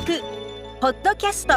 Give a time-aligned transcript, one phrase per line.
[0.00, 0.22] 学
[0.80, 1.54] ポッドキャスト。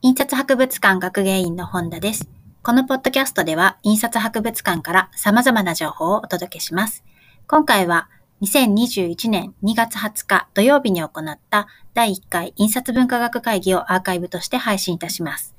[0.00, 2.30] 印刷博物館学芸員の本田です。
[2.62, 7.04] このポッドキャストでは印刷博物館から様々な情報をお届けします。
[7.46, 8.08] 今回は
[8.40, 15.54] 2021年2月20日土曜日に行った第1回印刷文化学会議をアーカイブとして配信いたします。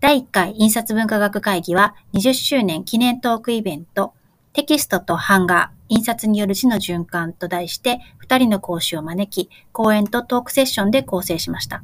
[0.00, 4.14] 第1回印刷文化学会議は20周年記念トークイベント
[4.52, 11.82] テキストと版画、印刷による字の循環と題して2人の講師を招き、講演とトークセッションで構成しました。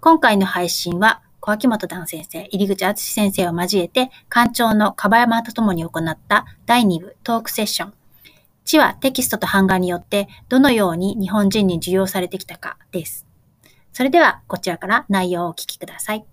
[0.00, 7.94] 今回の配信は小秋元段先生、入口敦先生を交えて、館長の樺山と共に行った第2部トークセッション、
[8.64, 13.26] 地はテキストと版画によってどのように日本人に受容されてきたかです。
[13.92, 16.24] それではこちらから内容をお聞きください。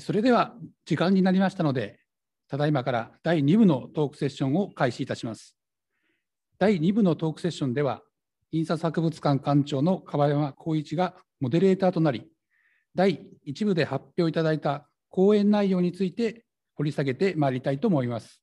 [0.00, 0.54] それでは
[0.86, 1.98] 時間になりましたので、
[2.48, 5.56] ただいまから第2部のトークセッションを開始いたします。
[6.58, 8.02] 第2部のトークセッションでは、
[8.52, 12.30] 印刷博物館館長の樺山光一がモデレーターとなり、
[12.94, 18.40] 第1部で発表いただいた講演内容について掘り下げてまいりたいと思います。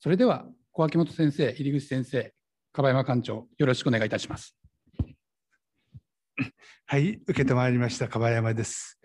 [0.00, 2.32] それでは小秋元先生、入口先生、
[2.72, 4.56] 樺山館長、よろしくお願いいたします。
[6.86, 9.00] はい、受けてまいりました、樺山です。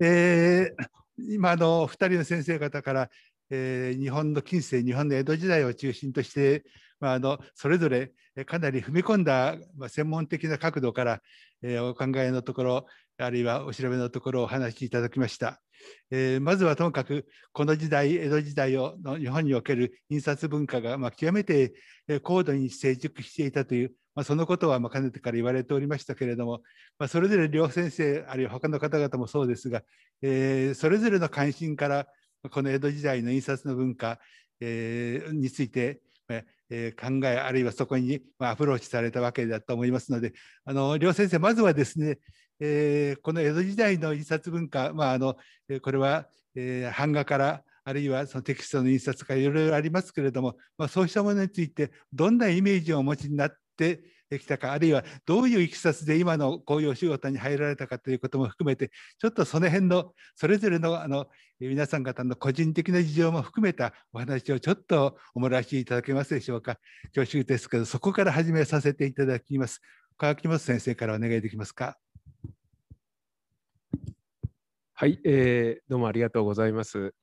[0.00, 3.10] えー、今の2人の先生方から、
[3.50, 6.64] えー、日本の近世、日本の江戸時代を中心として、
[7.00, 8.12] まあ、あのそれぞれ
[8.46, 11.20] かなり踏み込んだ、まあ、専門的な角度から、
[11.62, 12.86] えー、お考えのところ、
[13.18, 15.60] あるいはお調べのところをお話しいただきました。
[16.10, 21.74] えー、まずはともかくこの時代江戸時代をの日本における印刷文化が、まあ、極めて
[22.22, 26.62] 高度に成熟していたという、まあ、そのことはまかねてから言われておりましたけれども、
[26.98, 29.82] まあ、それぞれ両先生あるいは他の方々もそうですが、
[30.20, 32.06] えー、それぞれの関心から
[32.50, 34.18] この江戸時代の印刷の文化、
[34.60, 36.00] えー、について、
[36.70, 40.32] え、考えあるいはそこに、アプローチされたわけだと思いますので
[40.64, 42.18] あの両先生まずはですね
[42.64, 45.36] えー、この江戸時代の印刷文化、まあ、あの
[45.82, 54.02] これは、えー、版画からあるいはそのテキストの印刷からいろいろありますけれども、まあ、そうしたものについてどんなイメージをお持ちになってて
[54.38, 61.26] きたかあるいはどういういきさつで今のこういうお仕事に入られたかということも含めてちょっとその辺のそれぞれのあの
[61.60, 66.78] 皆さん方の個人的な事情も含めたお話をちょっとおもらしいただけますでしょうか？
[67.14, 69.80] 恐縮ですけどそこから始めさせていただきます
[70.16, 71.98] 川木本先生からお願いできますか？
[74.94, 77.14] はい、えー、どうもありがとうございます。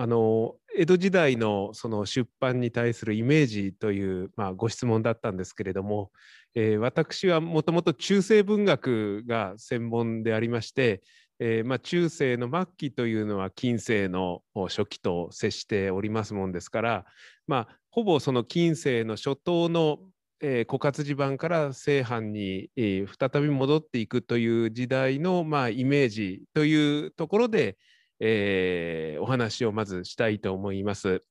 [0.00, 6.12] あの江戸時代のその出版に対するイメージという、まあ、ご質問だったんですけれども、
[6.54, 11.02] えー、私はもともと中世文学が専門でありまして、
[11.40, 17.04] えー、まあ、中世の末期というのは近世の初期と接しておりますもんですから、
[17.48, 19.98] まあ、ほぼその近世の初頭の
[20.40, 27.76] えー、枯渇地盤から西藩に、えー、再び戻っていくという時代の、まあ、イメージというところで、
[28.20, 31.22] えー、お話をまずしたいと思います。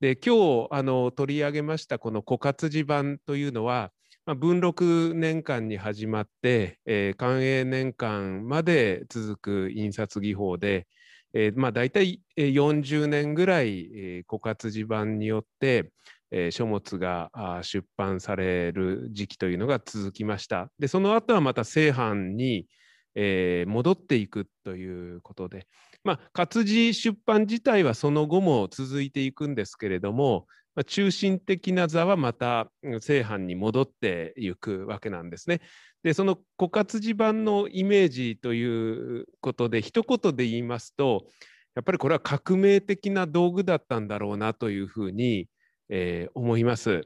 [0.00, 3.92] で今日あの取り上げましたこの枯渇地盤というのは、
[4.24, 10.86] まあ、文禄年間に始まって、えー、寛永年間まで続く印刷技法で、
[11.34, 15.92] えーまあ、大体40年ぐらい、えー、枯渇地盤によって、
[16.30, 20.70] えー、書物が出版される時期というのが続きました。
[20.78, 22.66] でその後はまた正版に、
[23.14, 25.66] えー、戻っていくということで、
[26.04, 35.60] まあ、活字出版自体はその後も続いていくんですけれども、まあ、中心的な座はまた正版に戻っていくわけなんですね。
[36.02, 41.26] でその枯渇字版のイメージということで一言で言いますと
[41.74, 45.46] やっぱりこれは革命的な道具だったんだろうなというふうに
[45.90, 47.02] えー、思います。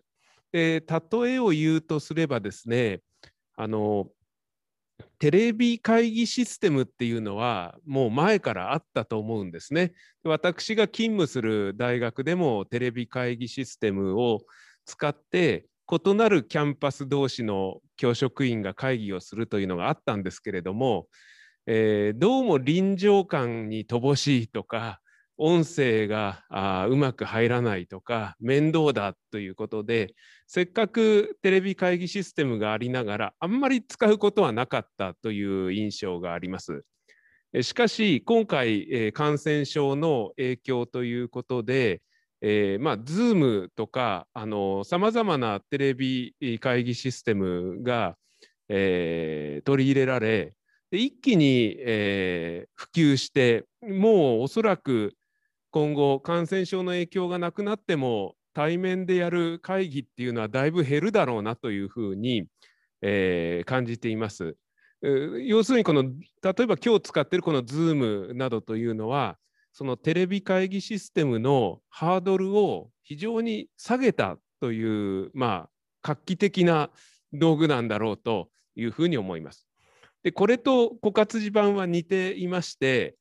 [0.52, 3.00] で例えを言うとすればですね
[3.56, 4.06] あの
[5.18, 9.92] テレビ会議システムっていうのはもう前からあったと思うんですね。
[10.22, 14.42] 私が勤務する大学でもテレビ会議システムを
[14.84, 21.08] 使って異なるキャンパス同士の教職員が会議をするというのがあったんですけれども、
[21.66, 25.00] えー、どうも臨場感に乏しいとか
[25.36, 30.14] 音声があうまく入らないとか面倒だということで
[30.46, 36.84] せっかくテレビ会議システムがありながらあんまり使うことはなかったという印象があります。
[37.62, 42.02] しかし今回、え、感染症の影響ということで、
[42.40, 44.26] えー、まあ、Zoom とか
[44.84, 48.16] さまざまなテレビ会議システムが、
[48.68, 50.54] えー、取り入れられ
[50.90, 55.14] で一気に、えー、普及してもうおそらく
[55.74, 62.44] 今後感染症の影響がなくなっても対面でやる会議っていうのはだいぶ減るだろうなというふうに、
[63.02, 64.56] えー、感じています。
[65.02, 69.36] 要するにこの例えば今日使ってるこの Zoom などというのは
[69.72, 75.70] そのテレビ会議システムのハードルを非常に下げたというまあ
[76.04, 76.90] 画期的な
[77.32, 79.66] 道具なんだろうというふうに思います。
[80.22, 83.16] でこれと枯渇地盤は似ていまして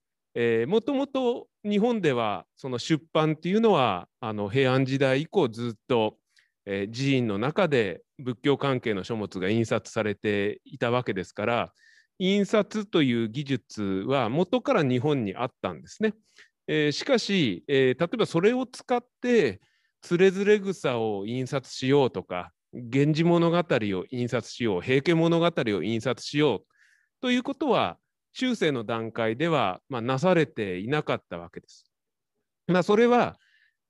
[0.67, 6.18] もともと日本ではその出版っていうのはあの平安時代以降ずっと、
[6.65, 11.74] えー、寺院の中で仏教関係の書物が印刷されていたわけですから
[12.19, 16.13] 印刷という技術は元から日本にあったんですね。
[16.68, 19.60] えー、しかし、えー、例えばそれを使って
[20.01, 26.65] つれづれ草を印刷しようとか源氏物語を印刷しよう平家物語を印刷しよう
[27.21, 27.98] ということは
[28.33, 31.85] 中世の段階では、まあ、なされていなかったわけです。
[32.68, 33.38] まあ、それは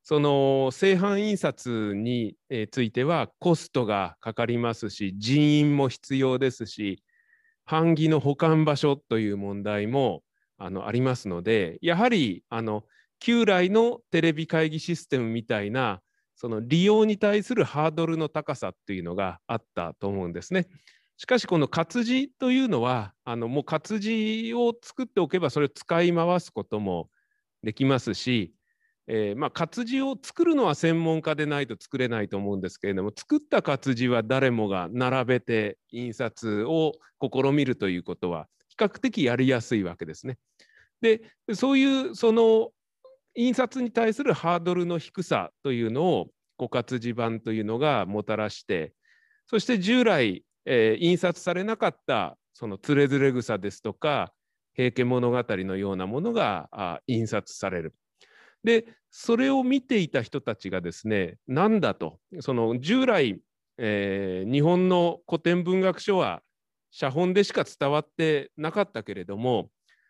[0.04, 2.36] その製版印刷に
[2.72, 7.02] ついてはコストがかかりますし人員も必要ですし
[7.66, 10.22] 版木の保管場所という問題も
[10.58, 12.84] あのありますのでやはりあの
[13.20, 16.02] 旧来のテレビ会議システムみたいな
[16.36, 20.68] その利用に対するハードルの高さっていうのがあったと思うんですね。
[21.18, 27.10] しかしこの活字というのはあのもう活字を作っておけばそれを使い回すことも
[27.64, 28.54] できますし、
[29.08, 40.38] えー、まあ、活字を作るのは専門家でないと作れないと思うんですけれども作った活字は誰もが並べて印刷を試みるということは比較的やりやすいわけですね。
[41.02, 41.22] で
[41.54, 42.70] そういうその
[43.36, 48.94] 印刷に対するハードルの低さというのを枯渇地盤というのがもたらして
[49.48, 54.32] そして従来、えー、印刷されなかったそのつれづれ草ですとか
[54.74, 57.94] 平家物語のようなものがあ印刷される。
[58.64, 63.40] でそれを見ていた人たちがですねなんだとその従来、
[63.78, 66.42] えー、日本の古典文学書は
[66.90, 69.70] 写本でしか伝わってなかったけれども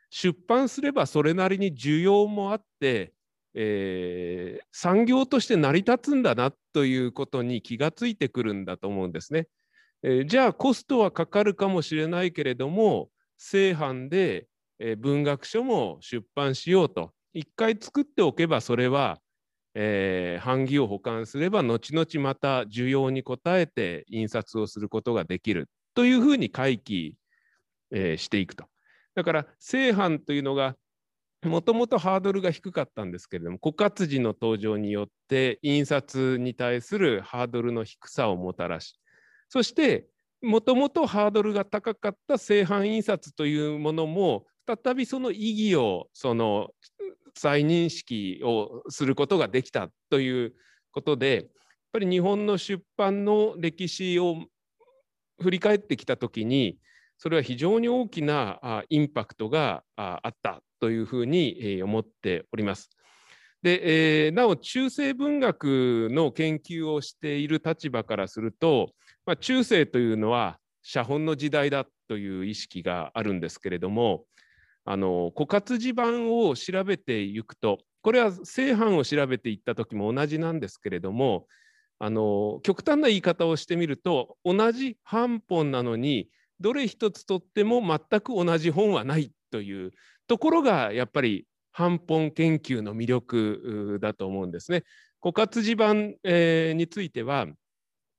[0.10, 3.14] 出版すればそれなりに需要もあって、
[3.56, 9.48] えー、産業として成り立つんだなということに気がついてくるんだと思うんですね。
[10.04, 14.48] え、じゃあコストはかかるかもしれないけれども正版で、
[14.80, 19.20] え、文学書も出版しようと一回作っておけばそれは、
[19.76, 27.16] えー、版木を保管すれば後々また需要に応えて印刷をすることができるというふうに回帰、
[27.92, 28.66] えー、していくと。
[29.16, 30.76] だから正版というのが
[31.44, 38.98] もともとハードルが低かったんですけれども枯渇時の登場によって印刷に対するハードルの低さをもたらし
[39.54, 40.08] そして
[40.42, 46.72] もともとハードルが高かった正版印刷というものも再びその意義をその
[47.36, 50.56] 再認識をすることができたという
[50.92, 51.46] ことでやっ
[51.92, 54.38] ぱり日本の出版の歴史を
[55.40, 56.80] 振り返ってきた時に
[57.20, 62.90] それは非常に大きなインパクトがあったというふうに思っております。
[63.62, 68.92] で、え、なお中世文学の研究をしている立場からすると、
[69.26, 74.26] まあ、中世というのは写本の時代だという意識があるんですけれども
[74.86, 81.48] あの枯渇地盤を調べていくとこれは正版を調べていった時も同じなんですけれども
[82.00, 86.28] あの極端な言い方をしてみると同じ版本なのに
[86.60, 89.92] どれ一つとっても全く同じ本はないという
[90.28, 91.46] ところがやっぱり
[91.78, 94.84] 版本研究の魅力だと思うんですね。
[95.22, 97.48] 枯渇地盤、えー、については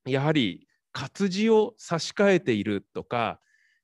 [0.06, 3.40] やはり活字を差し替えているとか、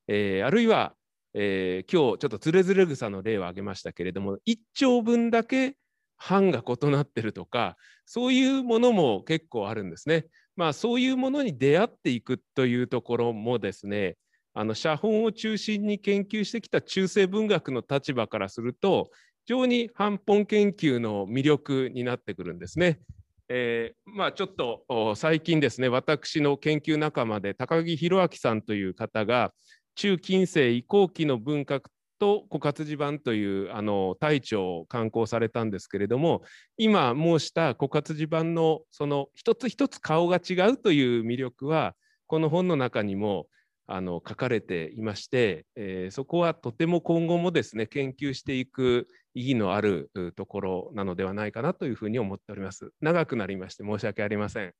[0.09, 0.95] えー、あるいは、
[1.35, 5.76] えー、今日ちょっとつれづれ草の例を挙げましたけれども一丁分だけ
[6.17, 7.76] 版が異なってるとか
[8.07, 10.26] そういうものも結構あるんですね。
[10.57, 14.17] まあそういうものに出会っていくというところもですね
[14.52, 19.11] あの写本を中心に研究してきた中世文学の立場からすると
[19.47, 23.00] 非常に版本研究の魅力になってくるんですね。
[23.52, 29.52] えー、まあ、ちょっと最近ですね私の研究仲間で高木弘明さんという方が
[29.97, 31.90] 中近世移行期の文学
[32.21, 36.42] と枯渇地盤というあの大著を刊行されたんですけれども
[36.76, 41.95] 今申した枯渇地盤のその一つ一つ顔が違うという魅力は
[42.28, 43.49] この本の中にも
[43.88, 52.92] あの書かれていまして、えー、そこはとても今後もですね研究していく意義のあるところなのではないかなというふうに思っております。
[53.00, 54.75] 長くなりまして申し訳ありません。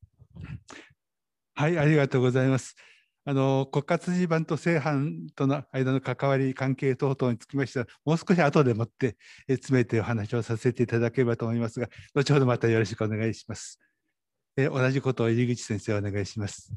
[1.55, 2.75] はい、ありがとうございます。
[3.25, 9.17] あの国家地盤と正版との間の関わり関係等々につきましてはもう少し後でもって
[9.47, 13.79] 詰めてお話をさせていただければと思いますが後ほどまたよろしくお願いします。
[14.57, 16.73] えー同じことを入口先生お願いします。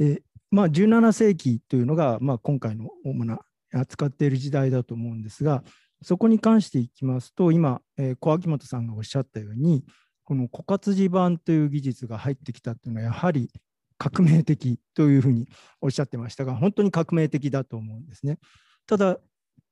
[0.00, 3.40] えまあ、17世紀というのが、まあ、今回の主な
[3.72, 5.62] 扱っている時代だと思うんですが、
[6.02, 9.84] そこに関していきますと、今、えー小秋元さんがおっしゃったように、
[10.24, 13.50] この枯渇地盤という技術が入ってきたというのは、やはり
[13.98, 15.48] 革命的というふうに
[15.80, 18.38] おっしゃってましたが、本当に革命的だと思うんですね。
[18.86, 19.18] ただ、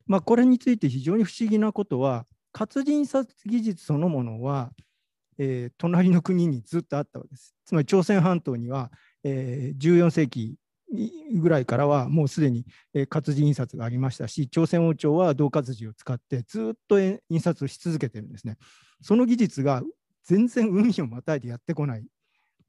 [0.07, 4.71] まあ、これについて非常に不思議なことは、活字印刷技術そのものは、
[5.38, 7.54] えー隣の国にずっとあったわけです。
[7.64, 8.92] つまり朝鮮半島には、
[9.25, 10.57] えー14世紀
[11.38, 18.56] ぐらいからはもうすでにえ活字印刷がありましたし、朝鮮王朝は銅活字を使ってずっと印刷をし続けてるんですね。
[19.00, 19.82] その技術が
[20.25, 22.04] 全然海をまたいでやってこない。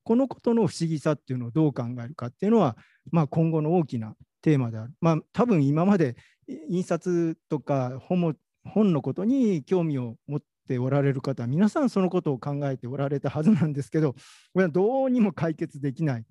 [0.03, 2.75] このことの不思議さっていうのをどう考えるかっていうのは、
[3.11, 4.93] まあ、今後の大きなテーマである。
[4.99, 6.15] まあ、多分今まで
[6.47, 14.19] え印刷とか本も本のことに興味を持っておられる方皆さんそのことを考えておられたはずなんですけどこ
[14.55, 16.25] れはどうにも解決できない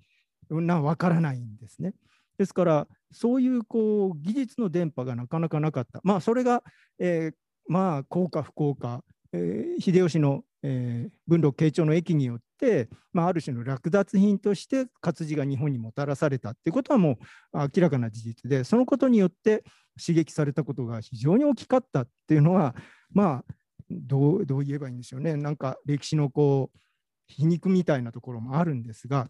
[0.50, 1.94] なわからないんですね。
[2.38, 6.00] ですからそういうこう技術の電波がなかなかなかった。
[6.02, 6.62] まあそれが、
[6.98, 7.34] えー
[7.68, 17.18] まあ幸か不幸か、えー秀吉の、えー文禄慶長の駅によって、まあ、ある種の略奪品として活字が日本にもたらされたっていうことはも
[17.52, 19.62] う明らかな事実でそのことによって
[19.98, 22.74] 刺激されたことが非常に大きかったっていうのは
[23.12, 23.54] まあ
[23.90, 26.78] どうどう言えばいいんでしょうねなんか歴史のこう
[27.26, 29.28] 皮肉みたいなところもあるんですが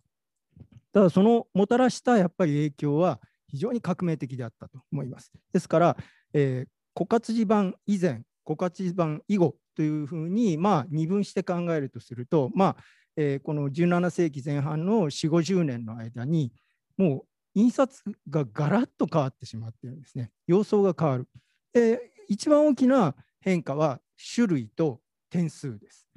[0.93, 5.33] ただそのもたらしたやっぱり影響は非常に革命的であったと思います。
[5.53, 5.97] ですから、
[6.33, 12.77] えー枯渇地盤以前枯渇地盤以後というふうに、まあ、二分して考えるとすると、まあ
[13.17, 16.53] えーこの17世紀前半の4 5 0年の間に
[16.97, 20.31] もう印刷がガラッと変わってしまっているんですね。
[20.47, 21.29] 様相が変わる。
[21.73, 24.01] で一番大きな変化は
[24.35, 26.10] 種類と点数です。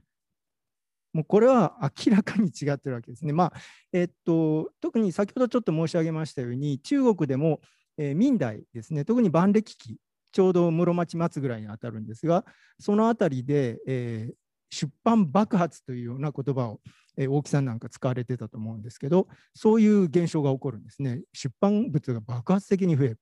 [1.14, 3.34] もうこれは明らかに違ってるわけですね。
[3.34, 3.54] まあ
[3.92, 7.62] えっと、特に先ほどちょっと申し上げましたように、中国でも、
[7.98, 9.98] えー明代ですね、特に万暦期、
[10.32, 12.46] ちょうど室町末ぐらいに当たるんですが、
[12.80, 14.34] そのあたりで、えー
[14.76, 16.82] 出版爆発というような言葉を、
[17.16, 21.22] えー大木さんなんか使われてたと思うんですけど、そういう現象が起こるんですね。
[21.32, 23.20] 出版物が爆発的に増える。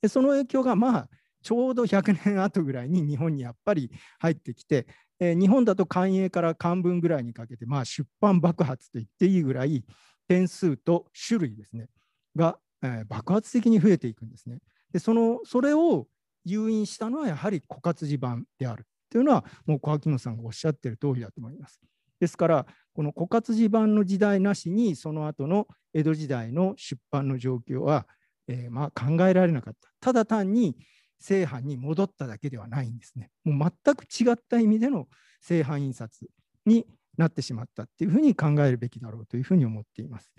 [0.00, 1.08] でその影響が、まあ、
[1.42, 4.86] ちょうど100年後ぐらいに日本にやっぱり入ってきて、
[5.20, 9.84] えー日本だと官営から漢文ぐらいにかけて、まあ、出版爆発と言っていいぐらい、
[10.28, 11.88] 点数と種類ですね、
[12.36, 14.58] が、えー爆発的に増えていくんですね。
[14.92, 16.06] で、その、それを
[16.44, 21.80] 誘引したのはやはり枯渇地盤であるというのは、もう小秋野さんがおっしゃってる通りだと思います。
[22.18, 28.06] ですから、この枯渇地盤の時代なしに、その後の江戸時代の出版の状況は、
[28.48, 29.90] えーまあ、考えられなかった。
[30.00, 30.76] ただ単に
[31.22, 33.30] 正版に戻っただけではないんですね。
[33.44, 35.08] もう全く違った意味での
[35.40, 36.26] 正版印刷
[36.66, 36.86] に
[37.16, 40.32] なってしまったっていうふうに考えるべきだろうというふうに思っています。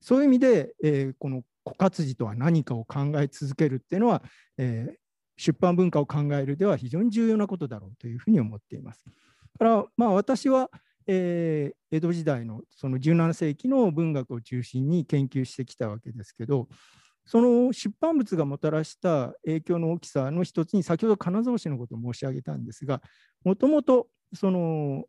[0.00, 4.22] そういう意味で、えーこの枯渇時とは何かを考え続けるっていうのは、
[4.58, 4.94] えー
[5.36, 9.02] 出版文化を考えるでは非常に重要なことだろうというふうに思っています。
[9.06, 9.12] だ
[9.58, 10.70] から、まあ、私は、
[11.06, 16.68] えー江戸時代のその17世紀の文学を中心に研究してきたわけですけど、
[17.24, 23.02] その出版物がもたらした影響の大きさの一つに、先ほど金沢市のことを申し上げたんですが、
[23.44, 25.04] もともとその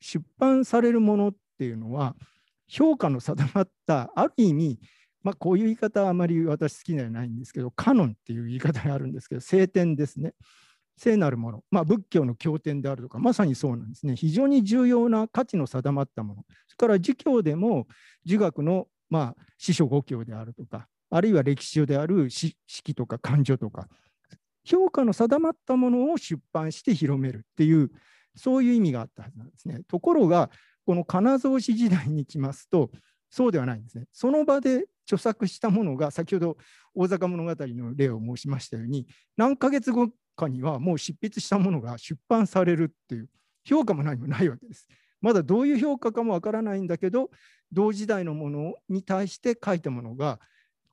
[0.00, 2.16] 出版されるものっていうのは、
[2.68, 4.80] 評価の定まった、ある意味、
[5.22, 10.34] まあ、こういう言い方はあまり私好きではないんですけど、カノンっていう言い方があるんですけど、聖典ですね。
[10.98, 14.16] 聖なるもの、まあ、仏教の経典であるとか、まさにそうなんですね。
[14.16, 16.44] 非常に重要な価値の定まったもの。
[16.68, 17.86] それから儒教でも、
[18.24, 23.88] 儒学の、まあ、四書五経であるとか、あるいは歴史書である史式とか漢書とか、
[24.64, 27.90] 評価の定まったものを出版して広めるっていう、
[28.34, 29.80] そういう意味があったはずなんですね。
[29.88, 30.50] ところが、
[30.84, 32.90] この金蔵氏時代に来ますと、
[33.30, 34.06] そうではないんですね。
[34.12, 36.56] その場で著作したものが、先ほど
[36.94, 39.06] 大坂物語の例を申しましたように、
[39.36, 43.28] 何ヶ月後かにはもう執筆したものが出版されるっていう、
[43.64, 44.86] 評価も何もないわけです。
[45.20, 47.30] まだどういう評価かもわからないんだけど、
[47.72, 50.40] 同時代のものに対して書いたものが、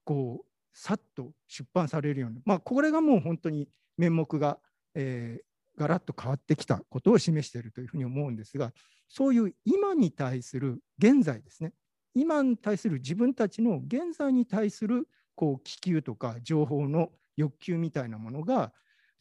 [0.04, 4.60] こう、さっと出版されるように、まあ、これがもう本当に面目が、
[4.96, 8.74] えーガラッと変わってきたことを示しているというふうに思うんですが、
[9.10, 11.74] そういう今に対する現在ですね、
[12.14, 18.72] 今に対する自分たちの現在に対するこう気球とか情報の欲求みたいなものが、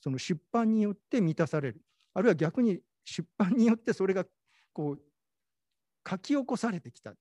[0.00, 1.80] その出版によって満たされる、
[2.14, 4.26] あるいは逆に出版によってそれが
[4.72, 5.00] こう
[6.08, 7.14] 書き起こされてきた、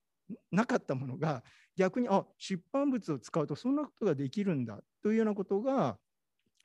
[0.52, 1.44] なかったものが
[1.76, 5.98] 逆にあ出版物を使うとそんなことができるんだというようなことが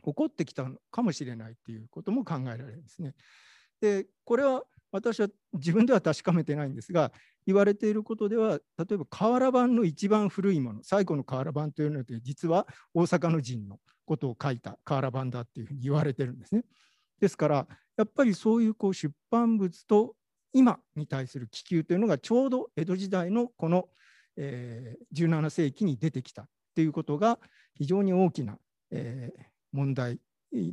[0.04, 3.14] 起こってきたのかもしれないっていうことも考えられるんですね。
[3.80, 7.12] でこれは私は自分では確かめてないんですが
[7.46, 16.64] 言われていることでは例えば瓦版の一番古いもの最古の瓦版というので実は大阪の陣のことを書いた瓦版だっていうふうに言われてるんですね。
[17.20, 20.14] ですからやっぱりそういうこう出版物と
[20.53, 23.88] 今に対する気球というのがちょうど江戸時代のこの、
[24.37, 27.38] え、17世紀に出てきたということが
[27.75, 28.59] 非常に大きな、
[28.91, 29.33] え、
[29.73, 30.19] 問題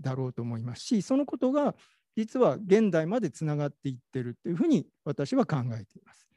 [0.02, 1.76] だろうと思いますしそのことが
[2.16, 6.28] 実は現代までつながっていってるというふうに私は考えています。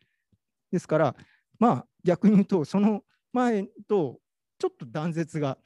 [0.73, 1.17] ですから
[1.59, 3.03] まあ逆に言うとその
[3.33, 4.19] 前と
[4.59, 5.59] ちょっと断絶が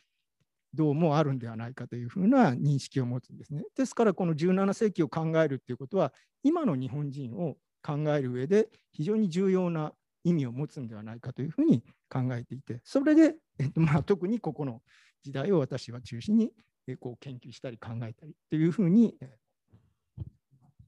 [0.74, 3.62] どうもあるんではないかというふうな認識を持つんですね。
[3.76, 6.12] ですからこの17世紀を考えるっていうことは
[6.42, 9.92] 今の日本人を考える上で非常に重要な
[10.24, 14.82] 意味を持つんではないかというふうに考えていてそれで、えっとまあ、特にここの
[15.22, 16.50] 時代を私は中心に
[16.98, 19.16] こう研究したり考えたりというふうに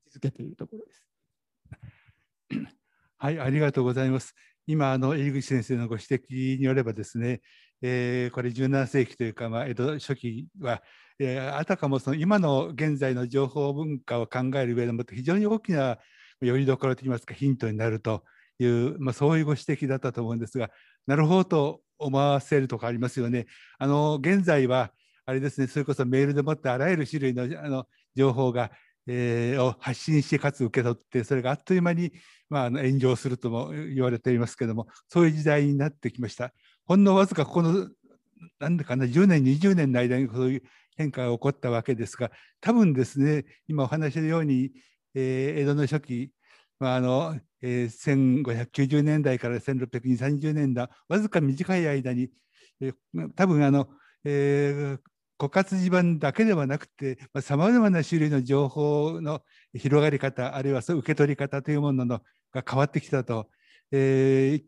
[0.07, 1.09] 続けているところです。
[3.19, 4.35] はい、ありがとうございます。
[4.67, 7.41] 今、あの入口先生のご指摘によればですね、
[7.83, 10.83] えー、これ17世紀というか、まあ、江戸初期は、
[11.19, 15.99] えー、あたかもその今の現在の情報文化を考える上でも非常に大きな
[16.41, 18.23] よりどころといいますかヒントになると
[18.59, 20.71] いう、まあ、そういうご指摘だったと思うんですが
[21.07, 23.47] なるほどと思わせるところありますよね。
[23.79, 24.93] あの現在は
[25.25, 28.73] あれですねそれこそメールでもってあらゆる種類のあの情報が、
[29.07, 32.13] えー、を発信してかつ受け取ってそれがあっという間に、
[32.51, 36.53] まあ、炎上するとも言われていますけどもそういう時代になってきました。
[36.87, 37.89] ほんのわずかこの
[38.59, 40.63] なんだかな10年20年の間にそういう
[40.97, 44.71] 変化が起こったわけですが多分ですね今お話しのように、
[45.15, 46.31] えー、江戸の初期、
[46.79, 52.29] まああのえー、1590年代から1630年代わずか短い間に、
[52.81, 53.89] えー、多分あの、
[54.25, 54.99] えー、
[55.39, 59.43] 枯渇地盤だけではなくてさまざ、まな種類の情報の
[59.75, 62.21] 広がり方あるいはそう受け取り方というものの
[62.53, 63.49] が変わってきたと、
[63.91, 64.63] えー、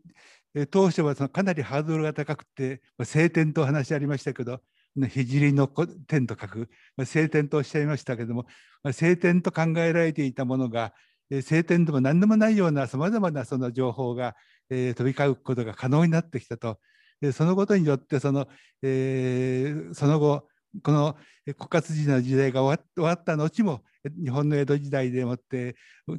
[0.71, 4.61] 当初はそのかなりハードルが高くて晴天と話ありましたけど
[5.09, 5.67] 聖の
[6.07, 6.69] 天と書く
[7.03, 8.45] 晴天とおっしゃいましたけども
[8.93, 10.93] 晴天と考えられていたものが
[11.29, 14.35] 晴天でも何でもないようなさまざまなその情報が、
[14.69, 16.79] 飛び交うことが可能になってきたと。
[17.33, 18.47] そのことによってその、
[18.81, 20.47] えー、その後
[20.83, 21.15] この
[21.47, 23.81] 枯渇時の時代が終わった後も
[24.21, 25.75] 日本の江戸時代でもって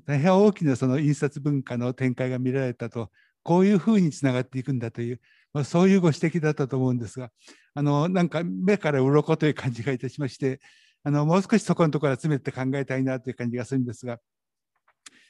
[0.06, 3.10] 大変大きなその印刷文化の展開が見られたと
[3.46, 5.20] こういうふうにつながっていくんだという、
[5.52, 7.30] まあ、そういうご指摘だったと思うんですが
[7.74, 10.58] あのなんか目から鱗という感じがいたしまして
[11.04, 14.18] あのもう少しそこのところは詰めて考えたいなという感じがするんですが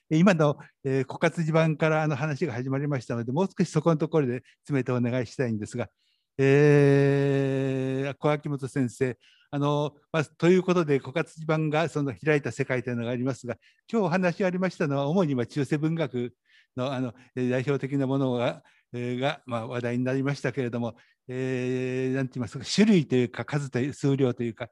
[0.09, 5.91] 今の、えー、枯渇地盤からあの話が始まりましたのでもう少しそこのところで詰めてお願いしたいんですが、
[6.39, 9.19] えー、小秋元先生
[9.51, 13.57] あのまあ、ということで枯渇地盤がその開いた世界というのがありますが
[13.91, 16.33] 今日お話ありましたのは主に中世文学
[16.77, 18.63] のあの代表的なものが
[18.93, 20.95] が、まあ、話題になりましたけれども、
[21.29, 24.69] えー、て言いますか種類というか数という数量というか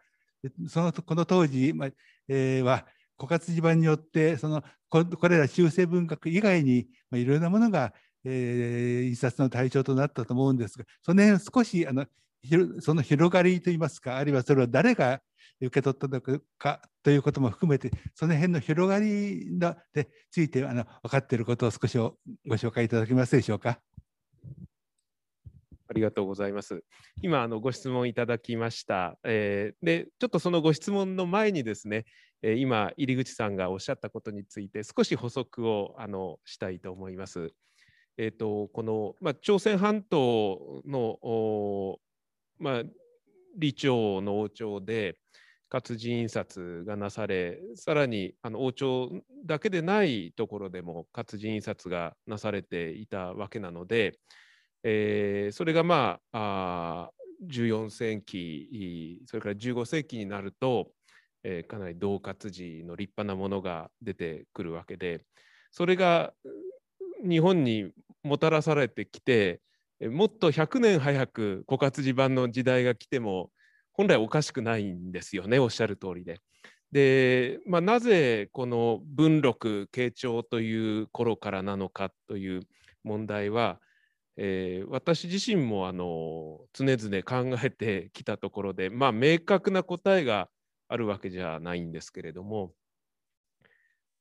[0.68, 1.88] そのこの当時、まあ
[2.28, 2.86] えー、は
[3.18, 7.92] 枯渇地盤によってそのこれら中世文学以外に、まあ、いろいろなものが、
[8.24, 12.06] えー、印刷の対象となったと思うんですがその辺少しあの
[12.80, 15.20] その広がりといいますかあるいはそれを誰が
[15.60, 16.20] 受け取ったの
[16.58, 19.60] かということも含めてその辺の広がりに
[20.30, 23.80] ついてあの分かっていることを少しご紹介いただけますでしょうか？
[25.86, 26.82] ありがとうございます。
[27.22, 29.18] 今あのご質問いただきました。
[29.22, 32.04] えー、でちょっとそのご質問の前にですね、
[32.42, 37.50] えー、今入口さんがおっしゃったことについて少し補足をあのしたいと思います。
[38.16, 41.98] えーと、この、まあ、朝鮮半島の、
[42.60, 42.82] まあ、
[43.54, 45.18] 李朝の王朝で、
[45.74, 49.10] 活字印刷がなされさらにあの王朝
[49.44, 54.16] だけでないところでも活字印刷がなされていたわけなので、
[54.84, 57.10] えー、それがまああ
[57.50, 60.92] 14世紀それから15世紀になると、
[61.42, 65.24] えー、かなり同活字の立派なものが出てくるわけで
[65.72, 66.32] それが
[67.28, 67.90] 日本に
[68.22, 69.60] もたらされてきて
[70.00, 73.50] もっと100年早く枯渇字版の時代が来ても
[73.94, 76.40] 本来おかしくないんですよねおっしゃる通りで。
[76.92, 82.61] で、まあ、なぜこの文禄慶長という頃からなのかという
[83.02, 83.80] 問題は、
[84.37, 90.48] えー、私自身もあの常々考えてきたところで、まあ、明確な答えが
[90.88, 92.72] あるわけじゃないんですけれども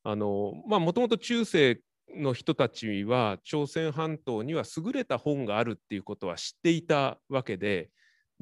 [0.04, 1.80] もともと中世
[2.16, 7.90] の人たちは朝鮮半島には優れた本があるっていうことは知っていたわけで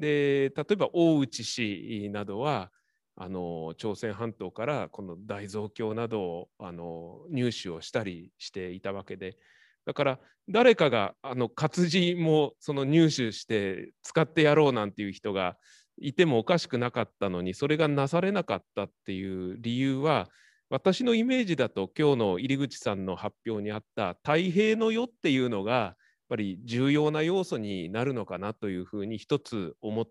[0.03, 2.71] で例えば大内氏などは、
[3.15, 9.37] あの朝鮮半島からこの大蔵経などをあの入手をしたりしていたわけで。
[9.85, 15.57] だから誰かがあの活字もその入手して使ってやろうなんていう人が
[15.97, 20.29] いてもおかしくなかったのにそれがなされなかったっていう理由は
[20.69, 25.95] 私のイメージだと今日の入口さんの発表にあった太平の世っていうのが
[26.33, 30.07] ぱり重要な要素になるのかなというふうに一つ思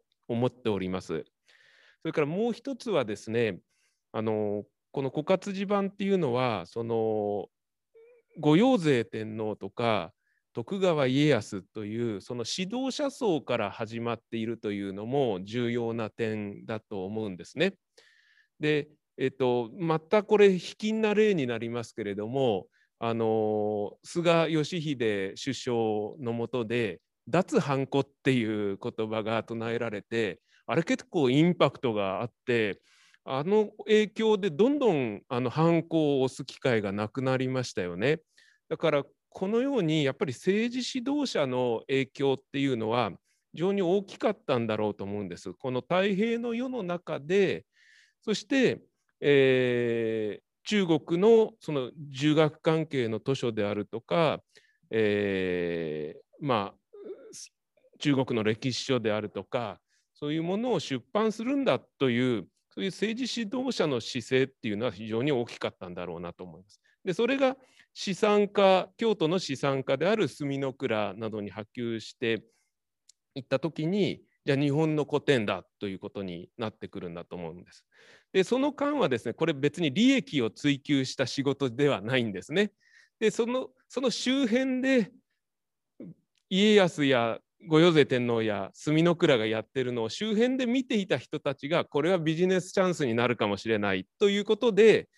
[0.47, 1.25] っております。
[2.03, 3.59] それからもう一つはですね
[4.13, 7.47] あのこの枯渇地盤っていうのはその
[8.39, 10.13] 御用税天皇とか
[10.53, 17.75] 徳川家康というその指導者層から始まっているというのも重要な点だと思うんですね。
[18.61, 22.67] で、えっと、またこれ卑近な例になりますけれども
[23.05, 25.77] あの菅義偉首相
[26.21, 30.39] のもとで脱ハンコっていう言葉が唱えられて
[30.69, 32.81] あれ結構インパクトがあって
[33.25, 38.21] あの影響でどんどんあのハンコを押す機会がなくなりましたよね。
[38.69, 43.11] だからこのようにやっぱり政治指導者の影響っていうのは
[43.53, 45.53] 非常に大きかったんだろうと思うんです。
[45.55, 47.65] この太平の世の中で
[48.21, 48.81] そして、
[49.21, 54.41] え、中国のその儒学関係の図書であるとか、
[54.91, 56.83] えー、まあ
[57.99, 59.81] 中国の歴史書であるとか
[60.15, 66.81] そういうものを出版するんだというそういう政治指導者の姿勢っていうのは非常に大きかったんだろうなと思います。
[67.05, 67.57] でそれが
[67.95, 72.45] 資産家京都の資産家である墨の蔵などに波及して
[73.35, 77.85] いった時にじゃあ日本の古典だということになってくるんだと思うんです。
[78.33, 82.73] でその間はですねこれ別に利益を追求した仕事ではないんですね。
[83.21, 85.13] でそのその周辺で
[86.49, 95.09] 家康や御用税天皇や墨の蔵がやってるのを周辺で見ていた人たちがこれはビジネスチャンスになるかもしれないということで、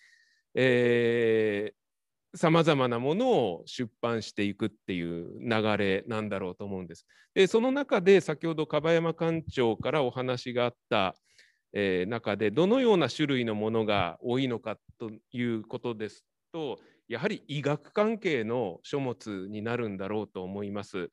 [2.35, 7.07] さまざまなものを出版していくっていう流れなんだろうと思うんです。
[7.33, 11.15] でその中で先ほど樺山館長からお話があった、
[11.75, 21.11] えー、中でどのような種類のものが多いのかということですとやはり医学関係の書物になるんだろうと思います。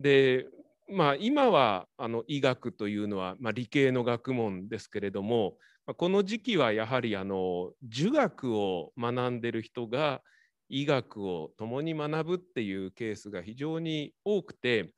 [0.00, 0.46] で
[0.86, 5.56] まあ、今はあの医学というのは、まあ、理系の学問ですけれども
[5.96, 10.20] この時期はやはりあの儒学を学んでる人が
[10.68, 14.92] 医学を共に学ぶっていうケースが非常に多くて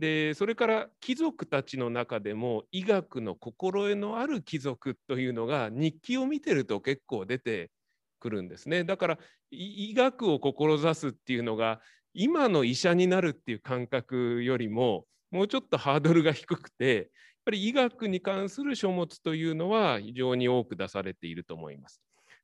[0.00, 7.70] でそれから貴族たちの中でも医学の心得のある貴族というのが日記を見てると結構出て
[8.18, 9.18] くるんですねだから
[9.50, 11.80] 医学を志すっていうのが
[12.14, 17.06] 今の医者になるっていう感覚よりももうちょっとハードルが低くてやっ
[17.44, 22.00] ぱり医学に関する書物というのは非常に多く出されていると思います。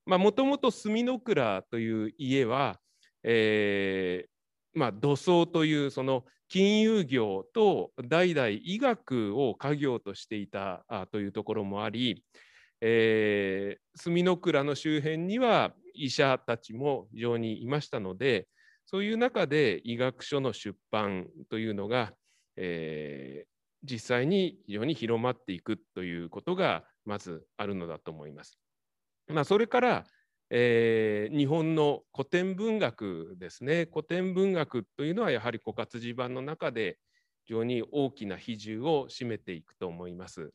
[0.07, 2.79] もともと墨の倉という家は、
[3.25, 12.25] えー、まあ、土葬というその金融業と代々医学を家業としていたというところもあり、
[12.81, 18.47] えー、墨の倉の周辺には医者たちも非常にいましたので
[18.85, 22.13] そういう中で医学書の出版というのが、
[22.57, 23.49] えー、
[23.83, 28.59] 実際に非常に広まっていくということがまずあるのだと思います。
[29.29, 30.05] まあ、それから、
[30.51, 36.99] えー、日本の古典文学ですね古典文学というのはやはり枯渇地盤の中で
[37.45, 40.53] 非常に大きな比重を占めていくと思います。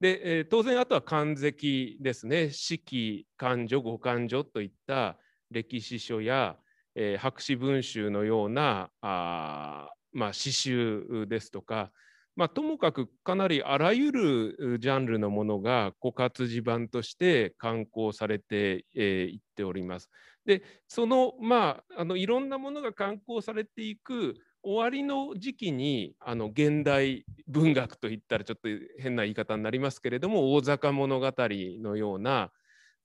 [0.00, 5.16] で、えー、当然あとは漢石ですね四季漢序五漢序といった
[5.50, 6.56] 歴史書や、
[6.94, 11.90] えー、博士文集のようなあ、まあ、詩集ですとか
[12.36, 20.10] まあ、ともかくかなりあらゆるジャンルのものが枯渇地盤として刊行されてい、えー、っております。
[20.44, 28.68] でそのまああのいろんなものが刊行されていく終わりの時期にあの現代文学といったらちょっと
[28.98, 32.50] 変な言い方になりますけれども大坂物語のような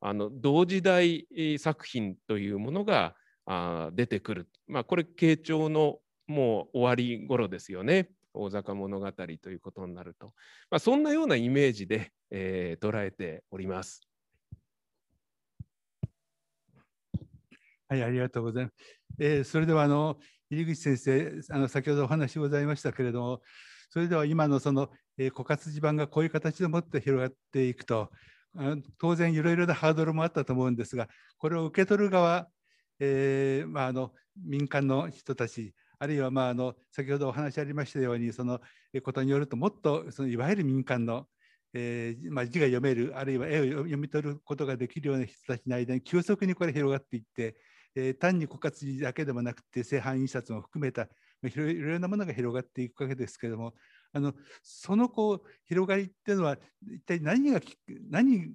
[0.01, 1.27] あの同時代
[1.59, 3.15] 作品というものが
[3.45, 8.09] あ出てくる、まあ、これ慶長のもう終わり頃ですよね。
[8.33, 10.33] 大坂物語ということになると、
[10.69, 14.01] まあ、そんなようなイメージで、えー、捉えております。
[17.87, 18.75] はい、ありがとうございます。
[19.19, 20.17] えー、それではあの
[20.51, 23.41] 入口先生、あの先ほどお話ございましたけれども、
[23.89, 28.09] それでは今のその、えー、枯渇地盤がこういう形でもって広がっていくと、
[28.55, 32.47] あの当然いろいろなハードルもあったと思うんですが、これを受け取る側、
[32.99, 38.59] えーまあ、あの民間の人たち、あるいはまああの先ほどお話ありましたようにその
[39.03, 41.27] ことによるともっとそのいわゆる民間の
[41.71, 47.57] えーまあ、字が読めるあるいは絵を読み取ることができるような人たちの間に急速にこれ広がっていって
[47.95, 51.03] えー、単に枯渇時だけでもなくて正版印刷も含めた
[51.43, 53.73] いろいろなものが広がっていくわけですけれども
[54.11, 54.33] あの
[54.63, 57.61] そのこう広がりっていうのは一体何が
[58.09, 58.51] 何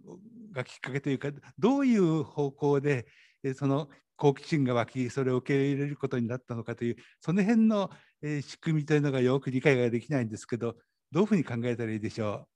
[0.53, 3.07] がきっかけというかどういう方向で、
[3.43, 7.91] えー、その好奇心が湧きそれを受け入れることになったのかというその辺の、
[8.23, 10.77] えー、仕組みというのがよく理解ができないんですけど
[11.13, 12.47] どういうふうに考えたらいいでしょ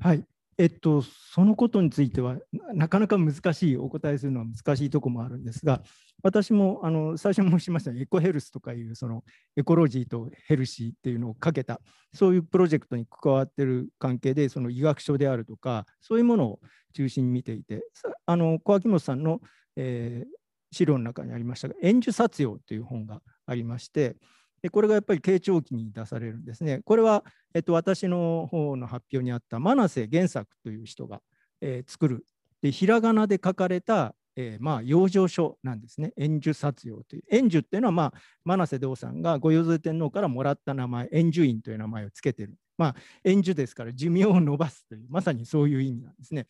[0.00, 0.06] う？
[0.06, 0.24] はい
[0.58, 2.36] えっと、そのことについては
[2.74, 5.82] なかなか難しいお答えするのは難しいとこもあるんですが
[6.22, 9.24] 私もあの最初申しましたエコヘルスとかいうその
[9.56, 11.80] エコロジーとヘルシーっていうのをかけた
[12.12, 16.60] そういうプロジェクトに関わってる関係でその医学書であるとかそういうものを
[16.94, 17.82] 中心に見ていて
[18.26, 19.40] あの小秋元さんの、
[19.76, 20.30] えー、
[20.72, 24.16] 資料の中にありましたが「演樹殺用」という本がありまして
[24.62, 26.80] でこれがやっぱり慶長期に出されるんですね。
[26.84, 31.20] これは、えっと、私の方の発表にあった真瀬原作という人が、
[31.60, 32.24] えー、作る
[32.62, 36.12] でひらがなで書かれた、えー、まあ養生書なんですね。
[36.16, 37.22] 円寿殺用という。
[37.30, 38.12] 円寿っていうのは、まあ、
[38.44, 42.54] 真瀬道さんが御用添天皇からもらった名前、円寿院という名前をつけてる。
[42.78, 46.46] まあ、円寿ですから寿命を延ばすという、まさにそういう意味なんですね。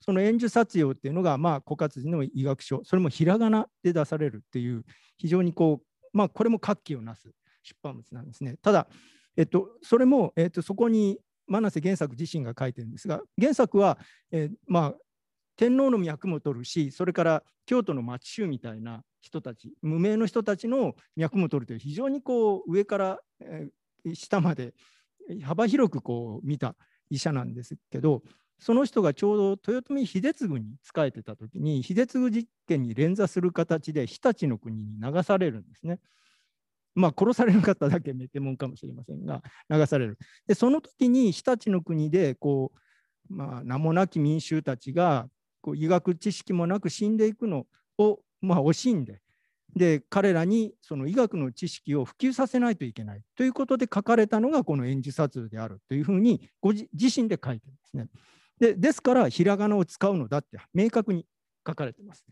[0.00, 4.84] その円寿殺用っていうのが、まあ、枯渇時の医学書、それもひらがなで出されるっていう、
[5.16, 7.30] 非常にこう、まあ、これも活気をなす
[7.62, 8.56] 出版物なんですね。
[8.62, 8.88] ただ、
[9.36, 13.98] えっと、それも、えっと、そこに真瀬原作自身が書いてるんですが、原作は、
[14.30, 14.94] えー、まあ、
[15.56, 24.74] 天皇の脈も取るし、それから京都の町衆みたいな人たち、無名の人たちの脈も取るという、非常にこう上から、えー、下まで
[25.42, 26.76] 幅広くこう見た
[27.10, 28.22] 医者なんですけど、
[28.58, 35.98] その人がちょうど豊臣秀次に仕えてた時に、秀次実験に連座する形で日立の国に流されるんですね。
[36.94, 40.18] まあ、殺されなかっただけメテモンかもしれませんが、流される。
[40.46, 45.28] で、その時に日立の国で、こう、まあ、名もなき民衆たちが、
[45.60, 47.66] こう医学知識もなく死んでいくの
[47.98, 49.20] を、まあ、惜しんで、
[49.74, 58.08] で、彼らにその医学の知識を普及させないといけないということで書かれたのが、この演じ撮影であるというふうに、ご自身で書いてるんですね。
[58.58, 61.26] でですから、ひらがなを使うのだって明確に
[61.66, 62.24] 書かれています。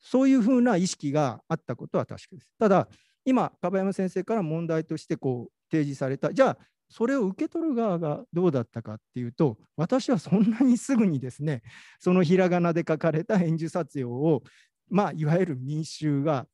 [0.00, 2.52] そういうふうな意識があったことは確かです。
[2.58, 2.88] ただ、
[3.24, 6.58] 今、樺山先生から問題としてこう提示された、じゃあ、
[6.88, 11.62] それを受け取る側がどうだったかっていうと、私はそんなにすぐにですね、
[11.98, 14.42] そのひらがなで書かれた返事撮用を、
[14.88, 16.46] まあ、いわゆる民衆が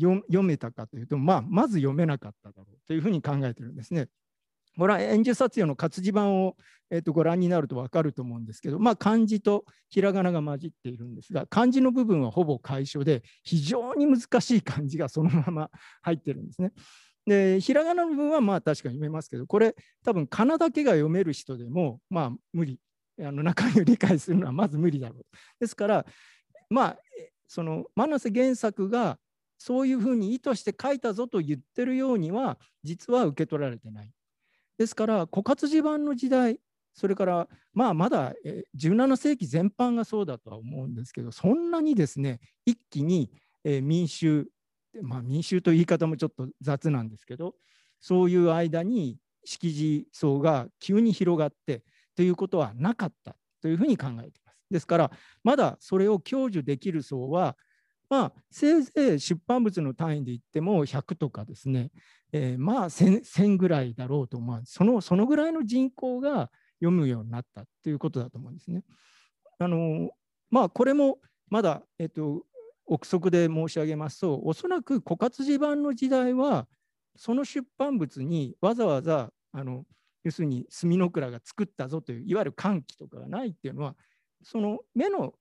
[0.00, 4.08] 読めたかというと、まあ、まず読めなかっただろうというふうに考えてるんですね。
[4.78, 6.56] これは演説撮影の活字版を、
[6.90, 15.70] えー、とご覧になると分かると思うんですけど、まあ、漢字とひらがなが混じっているんですが、漢字の部分はほぼ解消で、非常に難しい漢字がそのまま
[16.02, 16.72] 入ってるんですね。
[17.26, 22.78] で、ひらがなの部分はまあ確かに読めますけど、これ、多分仮名だけが読める人でも、まあ無理、
[23.20, 25.24] あの中身を理解するのはまず無理だろう。
[25.58, 26.06] ですから、
[26.70, 26.98] まあ、
[27.48, 29.18] その真瀬原作が
[29.58, 34.10] そういうふうに意図して書いたぞと言ってるようには、実は受け取られてない。
[34.78, 36.58] ですから枯渇地盤の時代
[36.94, 38.32] それからまあまだ
[38.74, 43.30] 17世紀全般がそうだとは思うんですけどそんなにですね一気に
[43.82, 44.48] 民衆
[45.02, 47.54] まあ民衆という言い方もちょっと雑なんですけど
[48.00, 51.82] そういう間に識字層が急に広がって
[52.16, 54.56] ということはなかったというふうに考えています。
[54.70, 55.10] ですから
[55.44, 57.56] まだそれを享受できる層は
[58.08, 61.90] まあ、せいぜい出版物の単位で言っても100とかですね、
[62.32, 68.82] えー、まあ 1000, 1000ぐらいだろうと思うそのそのぐらいの人口が読むようになったということだと思うんですね。
[69.58, 70.10] あの
[70.50, 72.42] まあ、これもまだ、えっと、
[72.86, 76.68] 憶測で申し上げますと、おそらく枯渇地盤の時代は、
[77.16, 79.84] その出版物にわざわざあの
[80.22, 83.94] 要するに墨の倉が作ったぞといういわゆる歓喜とかがないっていうのは
[84.42, 85.32] その目の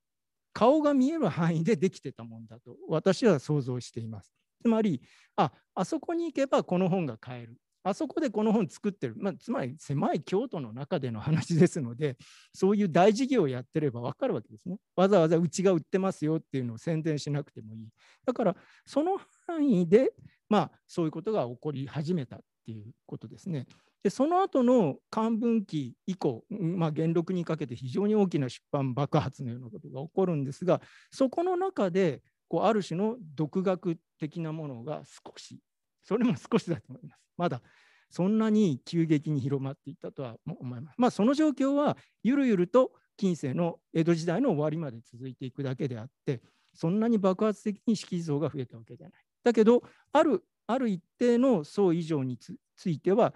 [0.55, 4.33] 顔が見える範囲でできてたもんだと私は想像しています。
[4.61, 5.01] つまり、
[5.35, 7.57] あ、あそこに行けばこの本が買える。
[7.83, 12.17] あそこでこの本作ってる、まあ、つまり狭い京都の中での話ですので、
[12.53, 14.77] そういう大事業をやってれば分かるわけですね。
[14.95, 17.87] わざわざうちが売ってますよっていうのを宣伝しなくてもいい。
[18.25, 20.13] だから、その範囲で、
[20.49, 23.67] まあ、そういうことが起こり始めたっていうことですね。
[24.05, 35.59] でその後の漢文期以降、まあ、元禄にかけて非常に大きな出版爆発のようなことが起こるんですがそこの中でこうある種の独学的なものが少し
[36.03, 37.63] それも少しだと思いますまだ
[38.11, 40.95] そんなに急激に広まっていったとは思います。
[40.99, 46.43] まあ、その状況はゆるゆると近世の江戸時代の終わりまで続いていくだけであって
[46.75, 49.23] そんなに爆発的に色像が増えたわけじゃない。
[49.43, 49.81] だけど
[50.13, 52.55] あるある一定の層以上につ
[52.87, 53.33] いては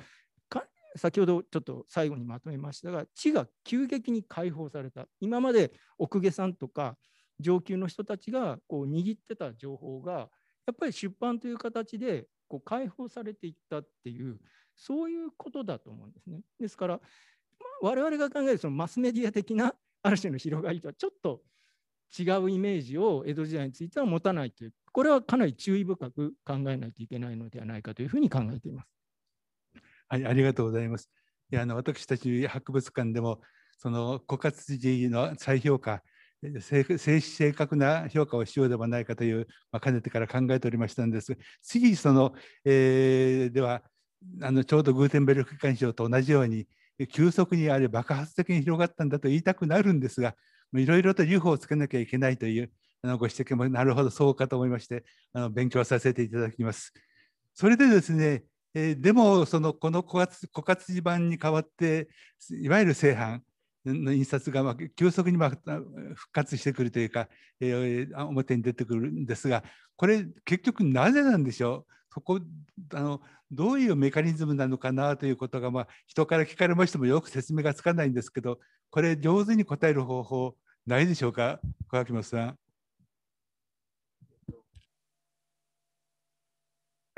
[0.96, 6.98] 先ほどちょっと最後にまとめましたが地が急激に解放された今まで奥下さんとか
[7.40, 10.30] 上級の人たちがこう握ってた情報が
[10.68, 14.38] やっぱり出版という形でこう解放されていったっていう
[14.76, 16.42] そういうことだと思うんですね。
[16.60, 17.00] ですから、ま
[17.84, 21.42] あ、我々が考えるそのマスメディア的なある種の広がりとはちょっと
[22.18, 28.99] 違うイメージを江戸時代については持たないというこれはかなり注意深く考えないといけないのではないかというふうに考えています。
[30.10, 31.08] はい、ありがとうございます。
[31.52, 33.42] いやあの私たち博物館でも
[33.78, 36.02] その枯渇時の再評価
[36.62, 42.34] 正確な評価をしようではないかという、まあ、かねてから考えておりましたんですが次その、
[42.66, 43.84] えー、では
[44.42, 46.66] あのちょうどグーテンベルク環境と同じように
[47.12, 50.34] 急速にあれ爆発的に広がったんだと言いたくなるんですが
[50.76, 52.72] いろいろと UFO をつけなきゃいけないという
[53.04, 56.94] あのご指摘もなるほどそうかと思いましてあの勉強させていただきます。
[57.54, 62.10] それでですね、えー、でもそのこの枯渇枯渇地盤に代わって
[62.52, 63.44] いわゆる正版
[63.86, 67.28] の印刷が急速に復活してくるというか、
[67.60, 69.64] えー、表に出てくるんですが
[69.96, 71.94] これ結局なぜなんでしょう？
[72.14, 72.40] そこ
[72.94, 78.60] あのどういうメカニズムなのかなということが、まあ、人から聞かれましてもよく説明がつかないんですけど
[78.92, 80.56] これ上手に答える方法
[80.86, 81.60] ないでしょうか？
[81.88, 82.58] 小垣本さん。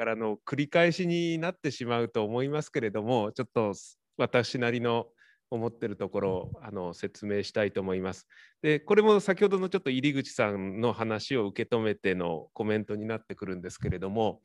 [0.02, 3.74] からの繰り返しになってしまうと思いますけれどもちょっと
[4.18, 5.06] 私なりの
[5.52, 8.26] 思ってるところをあの説明したいと思います。
[8.64, 14.42] でこれも先ほどのちょっと入口さんの話を受け止めてのコメントになってくるんですけれども、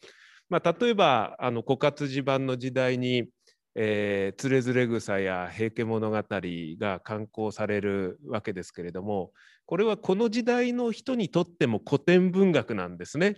[0.50, 3.30] まあ、例えばあの枯渇地盤の時代に
[3.78, 9.32] えー、つれづれ草や平家物語が刊行されるわけですけれども
[9.66, 13.36] これはこの時代の人にとっても古典文学なんですね。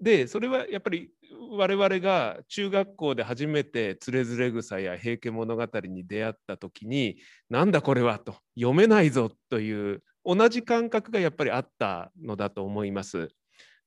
[0.00, 1.10] でそれはやっぱり
[1.50, 7.18] 我々が中学校で初めて「つれづれ草」や「平家物語」に出会った時に
[7.50, 13.28] 「なんだこれは」と「読めないぞ」という同じ感覚がやっぱりあったのだと思います。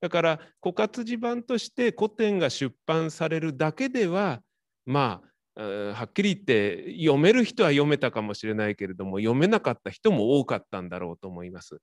[0.02, 4.42] だから枯渇地盤として古典が出版されるだけでは
[4.86, 5.22] ま
[5.56, 5.62] あ
[5.94, 11.80] はっきり言って読める人は読めたかもしれないけれども読めなかった人も多かったんだろうと思います。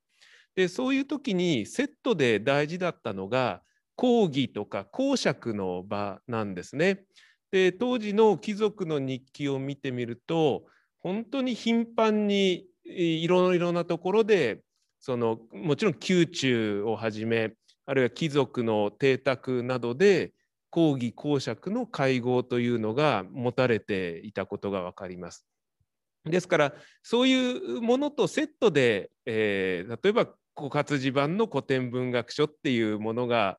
[0.56, 3.62] でそういう時にセットで大事だったのが
[3.98, 7.02] 講義とか講釈の場なんですね。
[7.50, 10.66] で当時の貴族の日記を見てみると
[11.00, 14.60] 本当に頻繁にいろいろなところで
[15.00, 17.54] そのもちろん宮中をはじめ
[17.86, 20.32] あるいは貴族の邸宅などで
[20.70, 25.44] 講義講釈の会合というのが持たれていたことが分かります。
[26.24, 33.58] ですからそういうものとセットで、えー、例えば枯渇地盤の古典文学書っていうものが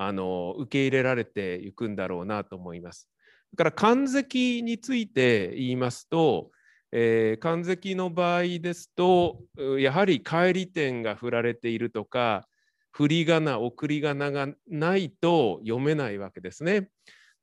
[0.00, 3.10] あの受け入れられていくんだろうなと思います。
[3.56, 6.52] だから漢石について言いますと、
[6.92, 9.40] えー、漢石の場合ですと
[9.78, 12.46] やはり帰り点が振られているとか
[12.92, 16.90] 振り仮名送り仮名がないと読めないわけですね。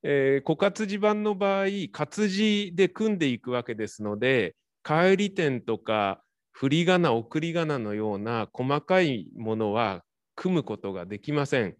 [0.03, 6.21] えー、枯渇地盤の場合活字で組んでいくわけですので帰り点とか
[6.53, 10.03] 振り仮名送り仮名のような細かいものは
[10.35, 11.75] 組むことができません。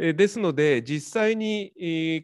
[0.00, 1.74] ですので実際に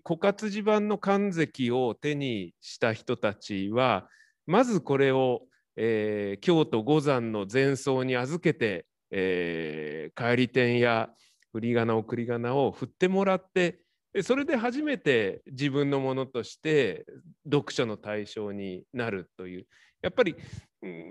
[0.02, 4.08] 枯渇地盤の漢石を手にした人たちは
[4.46, 5.42] まずこれを、
[5.76, 11.10] えー、京都五山の前奏に預けて、えー、帰り点や
[11.52, 13.80] 振り仮名送り仮名を振ってもらって
[14.22, 17.04] それで初めて自分のものとして
[17.44, 19.66] 読書の対象になるという。
[20.00, 20.36] やっぱり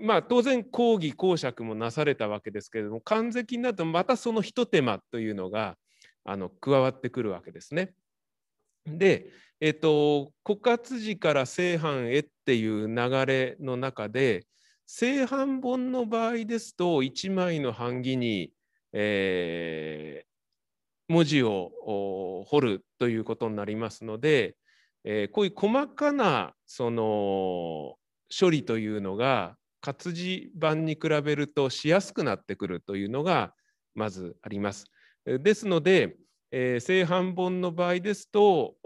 [0.02, 5.76] まあ当然講義講釈もなされたわけですけれども漢石になるとまたその一手間というのが
[6.26, 7.94] あの加わってくるわけですね。
[8.86, 14.46] で、えっと、枯渇時から正版へっていう流れの中で
[14.86, 18.52] 正版本の場合ですと1枚の版木に、
[18.92, 21.72] えー、文字を
[22.46, 24.56] 彫るということになりますので、
[25.04, 27.96] えー、こういう細かなその
[28.38, 33.54] 処理というのが活字版に比べるとしやすくなってくるというのが
[33.94, 34.86] まずあります。
[35.24, 36.16] ですので、
[36.50, 38.76] えー、正反本の場合ですと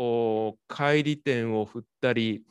[0.69, 2.43] 帰り点を振ったり、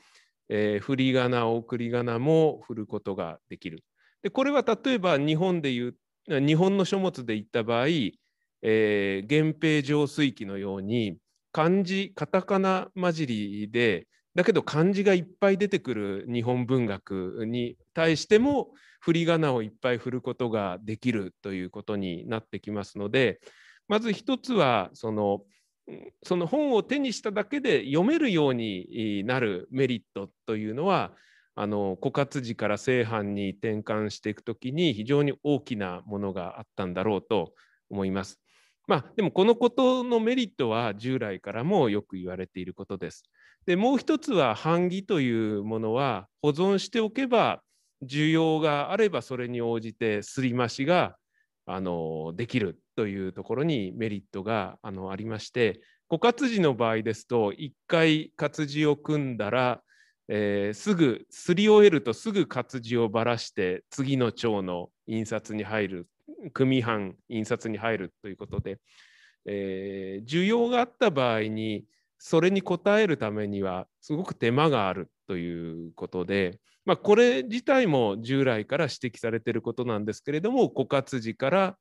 [0.49, 3.83] えー、振り仮名送り仮名も振ることができる。
[4.21, 5.95] でこれは例えば日本でいう
[6.27, 11.17] 日本の書物で言った場合、えー、源平上水記のように
[11.51, 18.69] 漢字カタカナ混じりでだけど漢字がいっぱい出てくる日本文学に対しても
[19.01, 23.39] 振り仮名をいっぱい振ることができるということになってきますので、
[23.89, 25.41] まず一つはその
[26.23, 31.11] その本を手にしただけで読めるようになるメリットというのは
[31.55, 37.53] あの枯渇時から正版に転換していくときに非常に大きなものがあったんだろうと
[37.89, 38.39] 思います。
[38.87, 43.23] まあ、でもこのことのメリットは従来からもよく言われていることです。
[43.65, 47.61] でもう一つは版木というものは保存しておけば
[48.03, 51.17] 需要があればそれに応じてすり増しが
[51.65, 55.79] あのできるというところにメリットがあのありまして
[56.11, 59.79] 枯渇時の場合ですと1回活字を組んだら、
[60.27, 66.07] えー、すぐすり終えるとすぐ活字をばらして次の章の印刷に入る
[66.53, 68.79] 組版印刷に入るということで、
[69.45, 71.85] えー、需要があった場合に
[72.17, 81.77] それに応えるためにはすごく手間があるということで、まあ、これ自体も従来から指摘されていることなんですけれども枯渇時から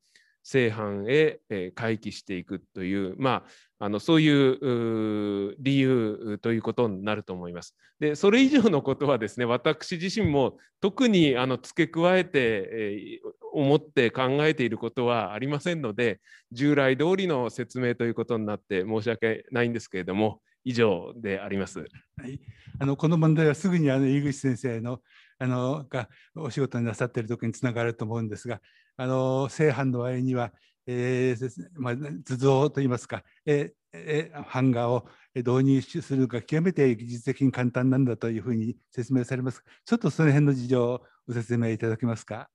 [0.51, 3.45] 正版へえ回帰していくという、ま
[3.79, 7.77] あ、あのそういう理由ということになると思います。
[8.01, 12.31] でそれ以上のことはですね私自身も特にあの付け加えて、
[12.73, 16.19] えー、思って考えていることはありませんので
[16.51, 21.81] 従来通りの説明ということになって申し訳ないんですけれども以上であります。
[21.81, 21.85] は
[22.27, 22.41] い、
[22.79, 25.03] あのこの問題はすぐにあの井口先生の
[25.39, 28.61] あのがお仕事になさっている時につながると思うんですが
[28.97, 30.53] あの正版の場合には、
[30.87, 39.63] えーまあ、図像といいますか、えー、版画を導入するのが極めて技術的に簡単なんだというふうに説明されます。
[39.85, 42.49] ちょっとその辺の事情をご説明いただけますか？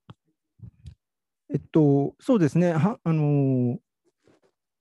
[1.54, 3.78] えっと、そうですね、はあの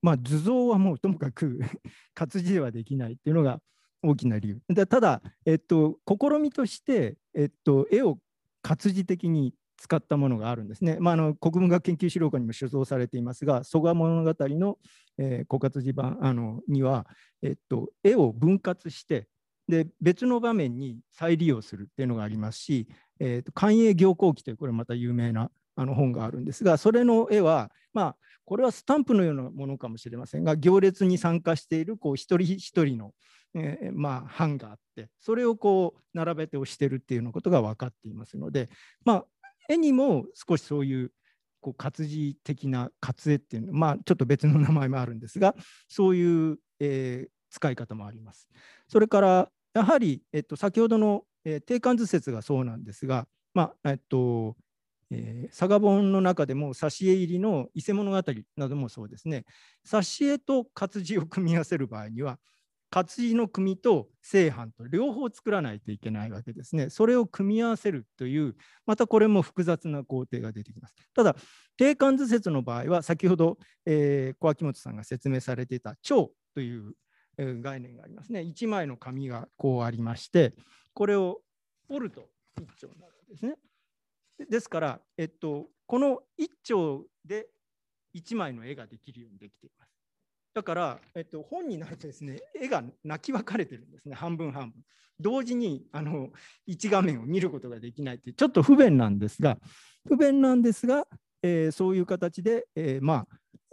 [0.00, 1.60] まあ、図像はもうともかく
[2.14, 3.60] 活字ではできないっていうのが
[4.02, 4.60] 大きな理由。
[4.68, 8.18] でただ、えっと、試みとして、えっと、絵を
[8.62, 10.96] 活字的に使ったものがあるんですね。
[11.00, 14.78] まあ、あの国文学研究資料館にも所蔵されていますが、蘇我物語の、
[15.18, 17.06] えー、枯渇字版あのには、
[17.42, 19.26] えっと、絵を分割して
[19.68, 22.86] で別の場面に再利用するっていうのがありますし、
[23.18, 33.12] えーと、寛永行幸記というこれまた有名なあの本があるんですが、それの絵は、まあ、これはスタンプのようなものかもしれませんが、行列に参加しているこう一人一人の、
[33.54, 38.68] えー、まあ、版があって、それをこう並べて押してるっていうようなことが分かっていますので、
[39.04, 39.24] まあ、
[39.68, 41.12] 絵にも少しそういう
[41.60, 45.54] こう活字的な活絵っていうの、まあ、ちょっと別の名前もあるんですが、
[45.88, 48.48] そういう、えー、使い方もあります。
[48.88, 54.56] それから、やはり、えっと、先ほどの、えー、定冠図説がそうなんですが、まあえっと
[55.10, 58.22] えー、佐賀本の中でも挿絵入りの伊勢物語
[58.56, 59.44] などもそうですね
[59.86, 62.38] 挿絵と活字を組み合わせる場合には
[62.92, 66.90] 活字の組と正版と両方作らないといけないわけですね。
[66.90, 70.94] それを組み合わせるという、またこれも複雑な工程が出てきます。
[71.14, 71.34] ただ、
[71.78, 76.92] 定冠図説の場合は、先ほど、えー、小秋元さんが説明されていた蝶という
[77.38, 78.40] 概念がありますね。
[78.40, 80.54] 1枚の紙がこうありまして、
[80.92, 81.40] これを
[81.88, 82.28] 折ると
[82.60, 83.56] 1丁になるんですね。
[84.50, 87.48] ですから、えっと、この1丁で
[88.14, 89.91] 1枚の絵ができるようにできています。
[90.54, 94.82] だから、えっと、本になるとですね、絵が泣き分かれてるんですね、半分半分。
[95.20, 96.30] 同時にあの
[96.68, 99.58] 1画面を見ることができないって、ちょっと不便なんですが、
[100.06, 101.06] 不便なんですが、
[101.42, 103.26] えー、そういう形で、えー、まあ、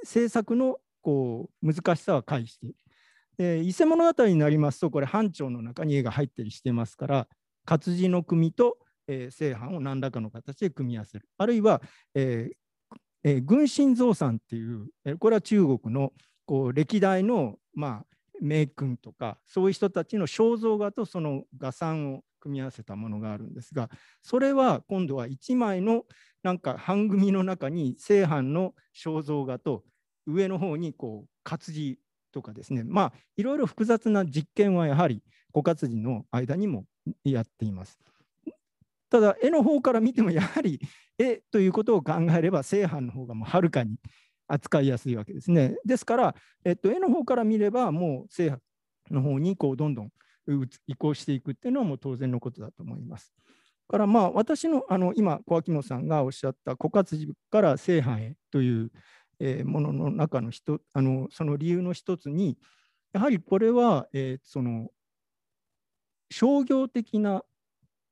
[0.03, 2.75] 制作のこう難しさは回避している。
[3.41, 7.27] えー、伊勢物語になりますと、これ、班長の中に絵が入ったりしてますから、
[7.65, 8.77] 活字の組と、
[9.07, 11.27] えー、正版を何らかの形で組み合わせる。
[11.37, 11.81] あるいは、
[12.13, 14.87] えーえー、軍神造さんっていう、
[15.19, 16.11] これは中国の
[16.49, 18.05] こう歴代の、まあ、
[18.41, 23.87] 名君とかそういう人たちの肖像画とその画賛を組み合わせたものがあるんですが
[24.23, 26.05] それは今度は1枚の
[26.41, 29.83] なんか版組の中に正版の肖像画と
[30.25, 31.99] 上の方にこう活字
[32.33, 35.21] とかですねまあいろいろ複雑な実験はやはり
[35.53, 36.85] 枯渇時の間にも
[37.23, 37.99] やっています。
[39.11, 40.79] ただ絵の方から見てもやはり
[41.19, 43.97] 絵ということを考えれば正版の方がもうはるかに
[44.49, 45.77] 扱いやすいわけですね。
[45.85, 46.35] ですから、
[46.65, 48.59] えっと、絵の方から見ればもう正版
[49.11, 50.11] の方にこうどんどん
[50.87, 53.33] 移行していくっていうのはもう当然のことだと思います。
[53.87, 58.91] からまあ私のあの今小秋野さんがおっしゃった枯渇時から正版へという、
[59.63, 62.57] ものの中の人あのその理由の一つに
[63.13, 64.89] やはりこれは、え、その
[66.29, 67.43] 商業的な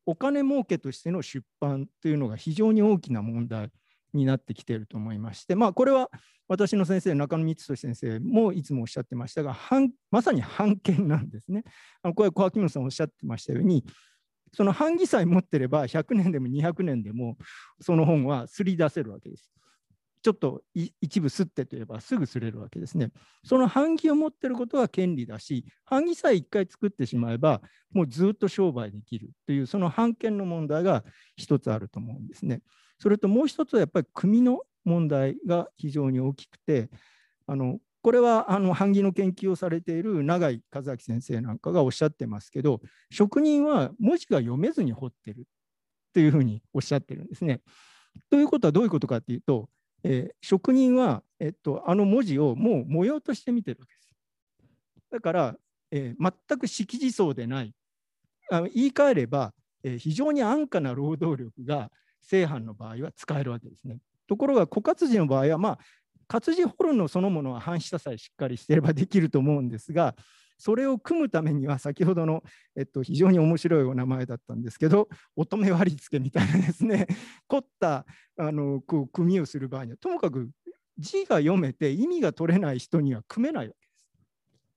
[0.05, 3.69] お金儲けとしての出版というのが非常に大きな問題
[4.17, 6.09] になってきていると思いまして、まあ、これは
[6.47, 9.57] 私の先生、中野光俊先生もいつもおっしゃってましたが、
[10.11, 11.63] まさに版権なんですね。
[12.01, 13.85] あのこれ、小秋野さんおっしゃってましたように、
[14.53, 17.37] その版木さえ持ってれば100年でも200年でも
[17.81, 19.51] その本はすり出せるわけです。
[20.23, 23.11] ちょっと一部吸ってといえばすぐ吸れるわけですね。
[23.43, 27.61] その版木を持ってることは権利だし、版木さえ一回作ってしまえば、
[27.91, 31.05] もうずっと商売できるという、その版権の問題が
[31.35, 32.61] 一つあると思うんですね。
[32.99, 36.89] それともう一つはやっぱり組の問題が非常に大きくて、
[37.45, 42.81] あのこれはあの版木の研究をされている永井和明先生なんかがおっしゃってますけど、
[43.11, 45.45] 職人は文字が読めずに彫ってる
[46.13, 47.61] というふうにおっしゃってるんですね。
[48.29, 49.69] ということはどういうことかっていうと、
[50.03, 54.09] えー、職人は、えっと、あの文字をもう模様として見てるわけです。
[55.11, 55.55] だから、
[55.91, 57.73] えー、全く識字層でない
[58.49, 61.91] あの言い換えれば、えー、非常に安価な労働力が
[62.21, 63.99] 正版の場合は使えるわけですね。
[64.27, 65.79] ところが枯渇時の場合は、まあ、
[66.27, 70.15] 活字掘るのそのものは半下さえしっかりしていればできると思うんですが、
[70.57, 72.43] それを組むためには先ほどの、
[72.75, 77.07] えっと、非常に面白いお名前だったんですけど乙女割り付けみたいなですね
[77.47, 78.05] 凝った
[78.37, 80.49] あのこう組みをする場合にはともかく
[80.97, 84.05] 字が読めて意味が取れない人には組めないわけです。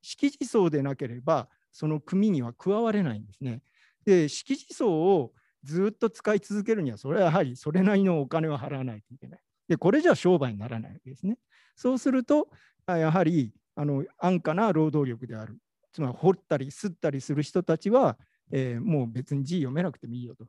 [0.03, 3.63] 識字層でなければその組には加われないんですね。
[4.05, 5.33] で識字層を
[5.65, 9.41] ずっと使い続けるにはそれはやはりそれなりのお金を払わないといけない。
[9.69, 11.39] でこれじゃ商売にならないわけですね。
[11.77, 12.49] そうすると
[12.87, 15.59] やはりあの安価な労働力である
[15.93, 18.19] つまり掘ったり吸ったりする人たちは、
[18.53, 20.47] えー、もう別に字読めなくてもいいよと。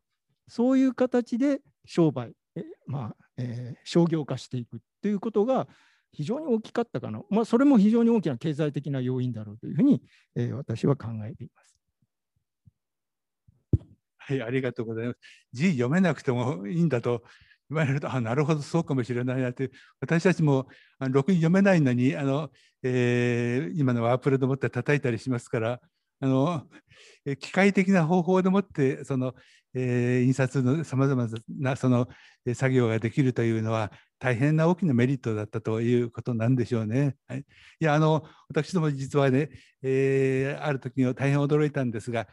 [0.48, 5.68] そういう形で商売、えまあえー、商業化していくということが
[6.12, 10.02] 非常に大きかったかな、まあ、それも非常に大きな経済的な要因だろうというふうに、
[10.36, 11.81] えー、私は考えています。
[14.32, 15.20] はい、ありがとうございます。
[15.52, 17.24] 字読めなくてもいいんだと
[17.70, 20.68] 言われると、あなるほど、そうかもしれないなって、私たちも
[21.00, 22.50] あのろくに読めないのに、あの
[22.84, 25.82] えー、今のワープロでもって叩いたりしますから、
[26.22, 26.68] あの
[27.40, 29.34] 機械的な方法でもってその、
[29.74, 32.08] えー、印刷のさまざまなその
[32.54, 37.16] 作業ができるというのは大変な大きなメリットだったということなんでしょうね。
[37.28, 37.44] はい、い
[37.80, 39.50] やあの私ども実はね、
[39.82, 42.28] えー、ある時に大変驚いたんですが、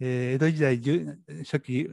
[0.00, 0.78] えー、江戸時代
[1.44, 1.88] 初期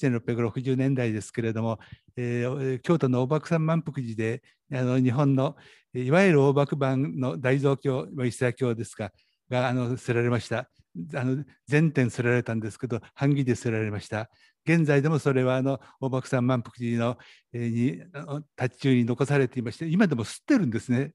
[0.00, 1.78] 1660年代ですけれども、
[2.16, 4.42] えー、京都の大幕山満腹寺で
[4.72, 5.56] あの日本の
[5.94, 9.10] いわゆる大幕版の大蔵経一切経ですか
[9.50, 10.68] があの捨てられました。
[11.14, 14.30] あの全点捨てられたんですけど版木で捨てられました。
[14.66, 17.18] 現在でもそれはあの大幕山満腹寺の、
[17.52, 21.12] えー、に達中に残されていまして今でも吸ってるんですね。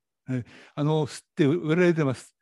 [0.75, 2.35] あの吸って売られてます。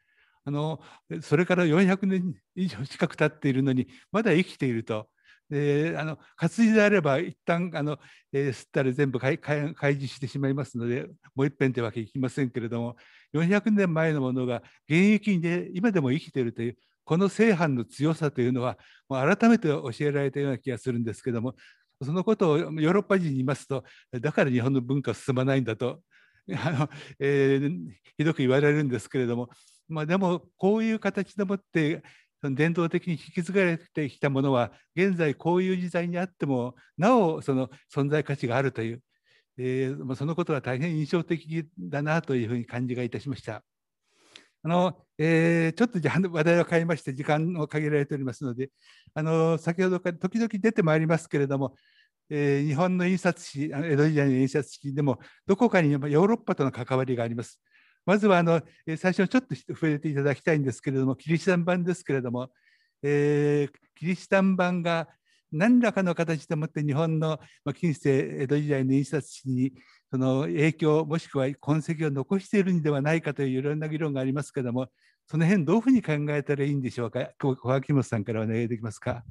[0.47, 0.79] あの
[1.21, 5.09] それから400年以上近く経っているのにまだ生きていると。
[5.49, 7.97] であの活字であれば一旦あの、
[8.33, 12.97] えー、吸ったら全部開示してしまいますのでもう一遍というわけいきませんけれども
[13.33, 18.77] 400年前のものが現役で今でも生きているというこの正反の強さというのは
[19.07, 21.55] もう改めて教えられたような気がするんですけども
[22.03, 26.01] そのことをヨーロッパ人に言いますとだから日本の文化進まないんだと
[26.55, 26.89] あの、
[27.19, 27.79] えー、
[28.17, 29.49] ひどく言われるんですけれども
[29.87, 32.03] まあ、でもこういう形でもって
[32.41, 39.01] その伝統的に引き継がれてきたものは現在こういう時代にあってもなおその存在価値があるという、
[39.57, 43.63] えー、そのことは大変印象的だなというふうに感じがいたしました。
[44.63, 48.71] あのえー、ちょっとじゃ話題を変えまして時間を限られておりますので
[49.13, 51.75] あの先ほどから時々出てまいりますけれども、
[52.29, 57.61] えー、日本の印刷史江戸時代の印刷史でもどこかにヨーロッパとの関わりがあります。
[58.07, 58.61] まずはあの
[58.97, 62.49] 最初ちょっと触れていただきたいんですけれども、キリシタン版ですけれども、
[63.03, 65.09] えー、キリシタン版が
[65.51, 67.37] 何らかの形でもって日本の
[67.75, 69.73] 近世江戸時代の印刷史に
[70.09, 74.87] その影響もしくは痕跡を残しているのではないかといういろんな議論がありますけれども、
[75.29, 77.29] その辺どういうふうに考えたらいいんでしょうか？
[77.39, 79.23] 小脇本さんからお願いできますか？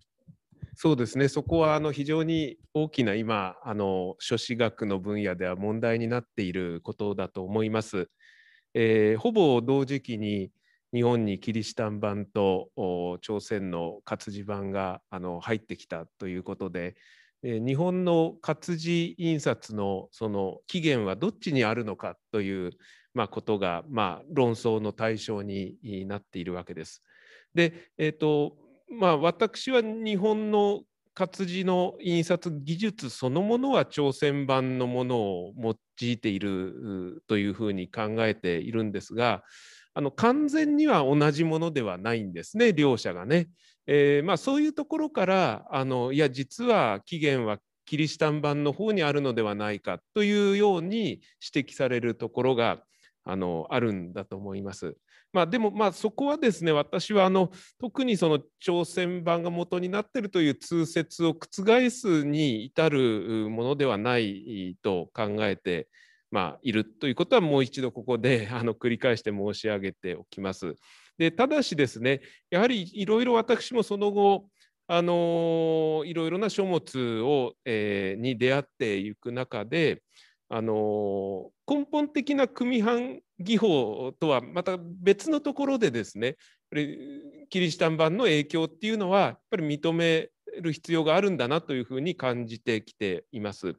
[0.75, 8.11] そうですねそこはあの非常に大きな今あの書史学の分野では問題になっていることだと思います。
[8.75, 10.51] えー、ほぼ同時期に
[10.93, 12.71] 日本にキリシタン版と
[13.21, 16.97] 朝鮮の活字版があの入ってきたということで、
[17.43, 22.71] えー、日本の活字印刷のその起源はどっちにあるのかという、
[23.15, 27.03] まあ、ことが、まあ、論争の対象になっているわけです。
[27.55, 28.57] で、えーと
[28.89, 30.83] まあ、私は日本の
[31.15, 39.43] 活字の印刷技術そのものは朝鮮版のものを用じいているというふうに考えているんですが
[39.95, 43.49] あの完全には同じものではないんですね両者がね。
[43.89, 51.21] えー、まあ、そういうところからあのいや実は起源はキリシタン版の方にあるのではないかというように
[51.55, 52.81] 指摘されるところが
[53.25, 54.97] あのあるんだと思います。
[55.37, 65.89] まあ、でもまあそこはですね私はあの特にその朝鮮版が元になってるという通説を覆すに至るものではないと考えて
[66.31, 70.75] まあ、いるということはもう一度ここで あの繰り返して申し上げておきます。
[71.19, 74.49] でただしですねやはりいろいろ私もその後
[74.87, 80.03] あのいろいろな書物を、えー、に出会っていく中で
[80.49, 86.37] あの根本的な組版技法とはまた別のところでですね
[87.51, 93.75] キリシタン版の影響っていうのはやっぱり認める必要があるんだなというふうに感じてきています。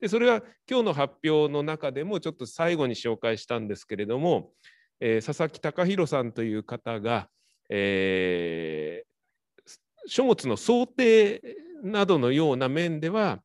[0.00, 4.50] でそれは今日の発表の中でもちょっと最後に紹介したんですけれども、
[4.98, 7.28] えー、佐々木隆弘さんという方が、
[7.68, 9.70] えー、
[10.06, 11.40] 書物の想定
[11.84, 13.42] などのような面では、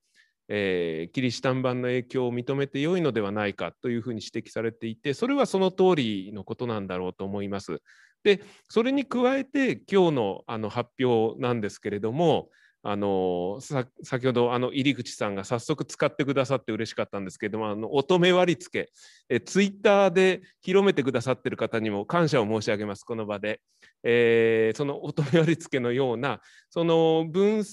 [0.50, 7.82] えー、キリシタン版の影響を認めてよいのではないかというふうに指摘されていてそれはその通りのことなんだろうと思います。
[8.24, 12.50] でそれに加えて今日のあの発表なんですけれども
[12.84, 13.60] あの
[14.04, 18.91] 先ほどあの入口さんが早速使ってくださって嬉しかったんですけれどもあの乙女割り付け
[19.30, 23.60] えツイッターで広めてくださっている方にも感謝を申し上げますこの場で、
[24.04, 26.39] えー、その乙女割り付けのような
[26.70, 27.66] その分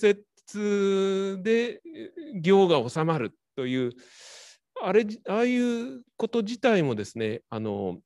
[0.47, 1.81] 節で
[2.41, 3.93] 行が収まるという
[4.83, 7.99] あれああいうこと自体もですねあの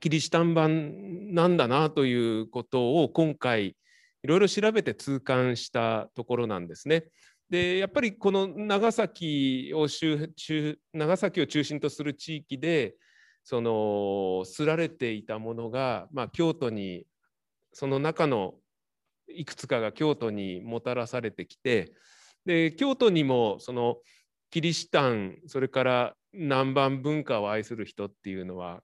[0.00, 3.76] キリシタン版なんだなということを今回
[4.22, 7.04] いろいろ調べて痛感したところなんですね。
[7.48, 9.86] でやっぱりこの長崎を
[10.92, 12.96] 長崎を中心とする地域で
[13.44, 17.06] そのすられていたものが、まあ、京都に
[17.72, 18.54] その中の
[19.28, 21.92] いくつかが京都にもたらされてきて
[22.44, 23.96] で京都にもその
[24.50, 28.80] キリシタンそれから南蛮文化を愛する人っていうのは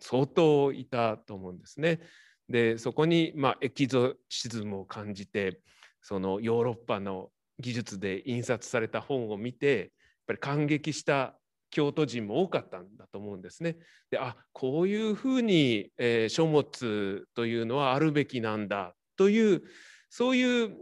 [0.00, 2.00] 相当いたと思うんですね。
[2.48, 5.60] でそこに、まあ、エキゾシズムを感じて
[6.02, 9.88] そのヨーロッパの技術で印刷された本を見てやっ
[10.26, 11.38] ぱり感激した
[11.70, 13.76] 京都人も多かったんだと思うんですね。
[14.10, 19.62] であこういうふうに、えー、書物というのはあるべきなんだという
[20.10, 20.76] そういう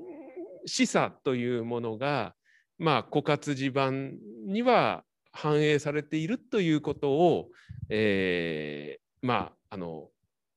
[0.66, 2.34] 示唆というものが、
[2.78, 4.16] まあ、枯渇地盤
[4.46, 7.48] には反映されているということを、
[7.88, 10.08] えー、まああの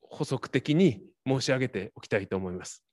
[0.02, 2.84] 補足的に申し上げておきたいと思います。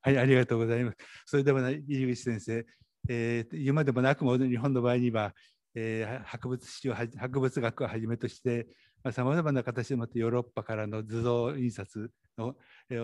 [0.00, 0.96] はい、ありがとうございます。
[1.24, 2.66] それでは、入口先生、
[3.08, 5.34] えー、今でもなくも日本の場合には、
[5.74, 8.66] えー、博物史を博物学をはじめとして
[9.12, 12.56] さまざ、まな形でもってヨーロッパからの図像印刷の、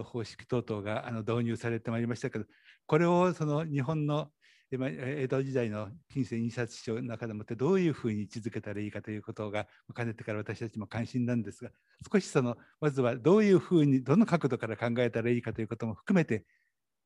[0.04, 2.46] 方式等々があの導入されてまいりましたけど
[2.86, 4.30] これをその日本の
[4.72, 11.70] 江戸時代の近世印刷書の中でもってどういうふうに位置づけたらいいかということがかねてから私たちも関心なんですが
[12.12, 16.44] 少しそのまずはどういうふうにどの角度から考えたらいいかということも含めて、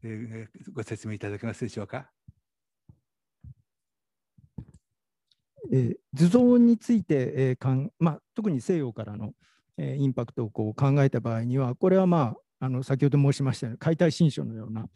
[0.02, 2.10] え、ご説明いただけますでしょうか？
[5.72, 9.32] えー、図像について、えかんまあ、特に西洋からの、
[9.78, 14.86] え、インパクトをこう考えた場合にはこれはまああの先ほど申しましたように解体新書のような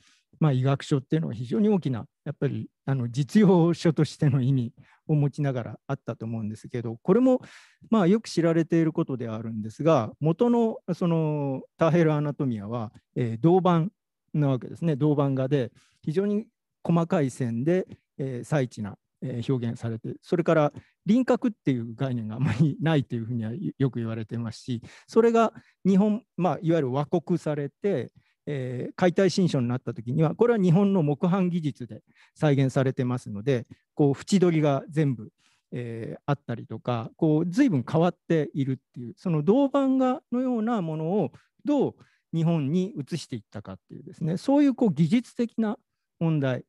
[0.40, 4.72] まあ、医学書っていうのは非常に大きなやっぱりあの実用書としての意味
[5.06, 7.40] を持ちながらあったと思うんですけどこれも
[7.90, 13.86] まあよく知られていることではあるんですが元のそのターヘル・アナトミアは、え、銅板
[14.34, 14.94] なわけですね。
[14.94, 16.46] 銅板画で非常に
[16.84, 17.86] 細かい線で、
[18.18, 20.72] えー、細緻な表現されてそれから
[21.06, 25.52] 輪郭っていう概念があまりないというふうにはよく言われてますしそれが
[25.84, 28.12] 日本、まあ、いわゆる和国されて
[28.50, 32.00] えー、解体新書になった時にはこれは日本の木版技術で
[32.34, 35.28] 再現されてますのでこう縁取りが全部、
[35.70, 41.32] えー、あったりとかこう随分変わっているっていうその銅版画のようなものを
[41.66, 41.94] どう
[42.34, 45.76] 日本に移していったかっていうですねそういうこう技術的な
[46.18, 46.64] 問題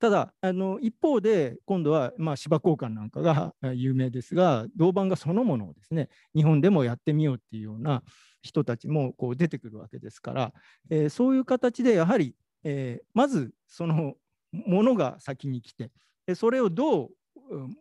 [0.00, 8.02] ただあの一方で今度は、まあ、芝交換なんかが有名ですが銅板画そのものをですね日本でもやってみようっていうような
[8.40, 10.52] 人たちもこう出てくるわけですから、
[10.88, 12.34] えー、そういう形でやはり、
[12.64, 14.14] えー、まずその
[14.52, 15.90] ものが先に来て
[16.34, 17.08] それをどう、
[17.50, 17.76] うん、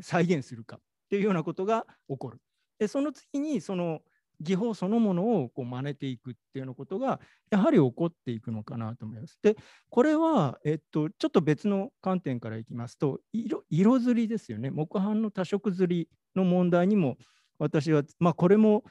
[0.00, 2.38] 再現するかっていうようなことが起こる。
[2.78, 4.00] でその次にその
[4.40, 7.20] 技法そのものをこう真似ていくっていうようなことが
[7.50, 9.38] やはり起こっていくのかなと思います。
[9.42, 9.56] で
[9.88, 17.16] これは、えっと、ちょっと別の観点からいきますと色色ずりですよね木版の多色ずりの問題にも
[17.58, 18.84] 私は、まあ、これも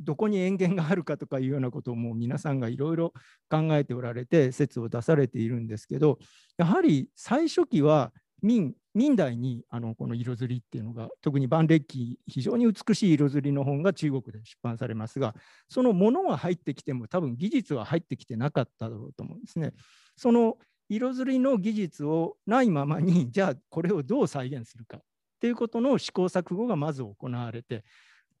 [0.00, 3.12] どこに塩源があるかとかいうようなことをもう皆さんがいろいろ
[3.50, 6.18] 考えておられて説を出されているんですけど
[6.56, 15.34] やはり最初期は明明代にあのこの色刷りっていうのが特に万暦期非常に美しい色刷りの本が中国で出版されますが
[15.68, 19.72] そのものは入ってきても多分技術は入ってきてなかっただろうと思うんですね。
[20.16, 20.56] その
[20.88, 25.00] 色刷りの技術をないままにじゃあこれをどう再現するかっ
[25.40, 27.84] ていうことの試行錯誤がまず行われて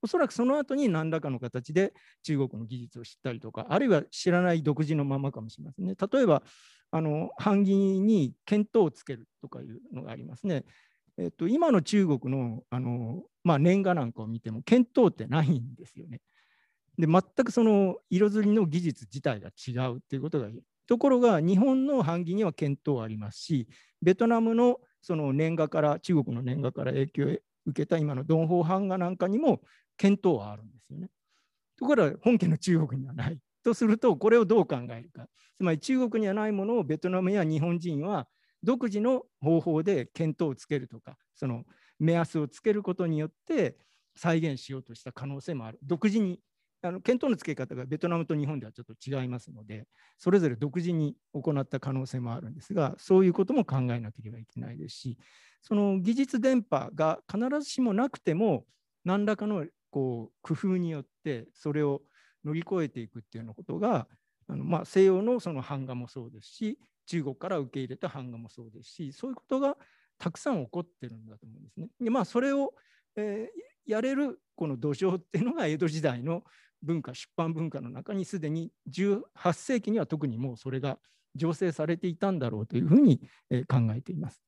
[0.02, 5.94] おそらくその後に何らかの形で中国の技術を知ったりとかあるいは知らない独自のままかもしれませんね。
[6.12, 6.42] 例えば
[6.90, 10.64] あの版木に見当をつけるとかいうのがありますね。
[11.18, 16.20] えっと、今の中国のあの、まあ、年賀なんかを見ても見当ってないんですよね。
[16.98, 20.48] で全くその色づりの技術自体が違うっていうことが
[20.86, 23.68] ところが日本の版木には見当ありますし
[24.02, 27.36] ベトナムのその年賀から中国の年賀から影響を
[27.66, 29.62] 受けた今のドンホー版画なんかにも
[30.02, 31.08] 見当はあるんですよね。
[31.78, 33.38] ところが本家の中国にはない。
[33.62, 35.28] とするとこれをどう考えるか。
[35.56, 38.26] つまり中国にはないものをベトナムや日本人は
[38.64, 41.64] 独自の方法で見当をつけるとかその
[41.98, 43.76] 目安をつけることによって
[44.16, 45.78] 再現しようとした可能性もある。
[45.84, 46.40] 独自に
[46.84, 49.86] あの見当のつけ方がベトナムと日本ではちょっと違いますので、
[50.18, 55.18] それぞれ独自に行った可能性もあるんですが、そういうことも考えなければいけないですし、
[55.62, 58.64] その技術電波が必ずしもなくても、
[59.04, 62.02] 何らかのこう工夫によってそれを
[62.44, 64.08] 乗り越えていくっていうようなことが、
[64.48, 69.76] あのまあ、西洋のその版画もそうですし、中国から受け入れた版画もそうですし、そういうことが
[70.18, 71.88] たくさん起こってるんだと思うんですね。
[72.00, 72.72] でまあ、それを、
[73.16, 76.42] えー、やれるこの土壌っていうのが江戸時代の
[76.82, 80.98] 文化出版文化の中にすでに18世紀には特にもうそれが
[81.38, 83.20] 醸成されていたんだろうというふうに
[83.68, 84.42] 考えています。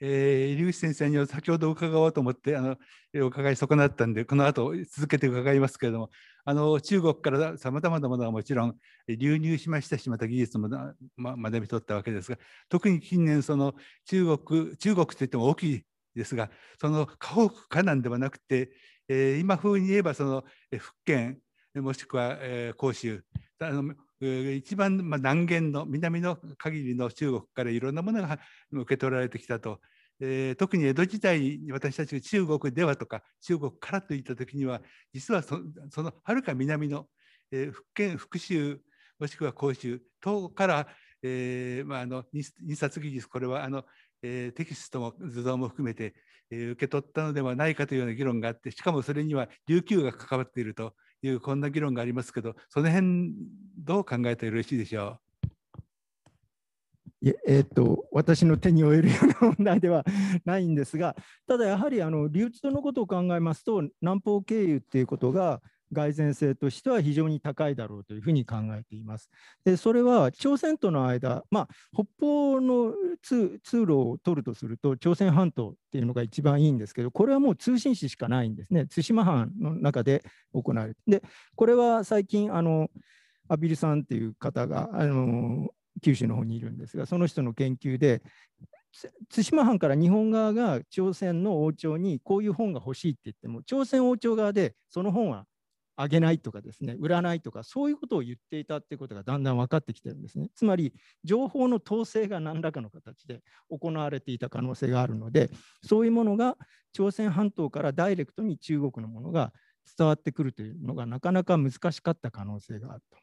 [0.00, 2.76] えー、入口先生には先ほど伺おうと思ってあの
[3.16, 6.10] お伺い損なったんでこの後続けて伺いますけれども
[6.44, 8.76] あの中国からさまざまなものはもちろん
[9.08, 10.68] 流入しましたしまた技術も、
[11.16, 12.38] ま、学び取ったわけですが
[12.68, 13.74] 特に近年その
[14.06, 15.82] 中国中国といっても大きい
[16.14, 18.70] ですがその河北河南ではなくて、
[19.08, 20.44] えー、今風に言えばその
[20.78, 21.38] 福建
[21.74, 23.24] もしくは、えー、広州
[23.60, 28.38] あの一番、南限の南の限りの中国からいろんなものが
[28.72, 29.80] 受け取られてきたと。
[30.20, 35.62] えー、特に江戸時代に私たちが中国ではとか中国からといった時には実はそ
[36.02, 37.06] のはるか南の、
[37.52, 38.80] えー、福建福州
[39.20, 40.88] もしくは広州等から、
[41.22, 43.84] えーまあ、あの印刷技術これはあの
[44.22, 46.14] えー、テキストも図像も含めて、
[46.50, 53.32] えー、受け取ったのではないかというような議論があってしかもそれには琉球が関わっているというこんな議論がありますけどその辺
[53.76, 55.18] どう考えてよろしいでしょ
[57.22, 57.28] う？
[57.28, 60.04] いえー、っと私の手に負えるような問題では
[60.44, 61.16] ないんですが
[61.48, 65.60] ただやはりあの流通のことを考えますと南方経由っていうことが
[65.92, 69.30] 蓋然性としては非常に高いだろうというふうに考えています。
[69.64, 80.22] でそれは朝鮮との間、まあ、北方の通路を取るとすると朝鮮半島っていうのが一番いいんですけどこれはもう通信使しかないんですね対馬藩の中で
[80.52, 80.96] 行われる。
[81.06, 81.22] で
[81.54, 82.88] これは最近あの
[83.48, 85.68] アビルさんっていう方があの
[86.02, 88.22] 九州の方にいるんですがその人の研究で
[89.34, 95.44] 対馬藩から日本側が朝鮮の王朝にこういう本が欲しいって言っても朝鮮王朝側でその本は
[96.00, 100.48] あげないとかですね、売らないとか、そういうことを言っていたっていうことがだんだん分かってきてるんですね。
[100.54, 100.94] つまり、
[101.24, 105.50] 情報の統制が何らかの形で行われていた可能性があるので、
[105.82, 106.56] そういうものが
[106.92, 109.52] 朝鮮半島からダイレクトに中国のものが
[109.98, 113.18] 伝わってくるというのがなかなか難しかった可能性があると。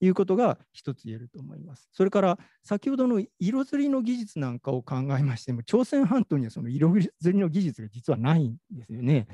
[0.00, 1.88] いうことが一つ言えると思います。
[1.92, 9.26] それから先ほどの色づりの技術なんかを考えましても朝鮮半島にはその色づりの技術が実はないんですよね。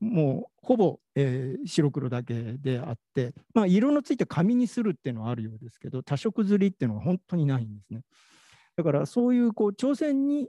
[0.00, 8.02] もうほぼ、えー、白黒だけであって、まあ、色のついた紙にするっていうのはあるようですけど多色刷りっていうのは本当にないんですね。
[8.76, 10.48] だからそういうこう朝鮮に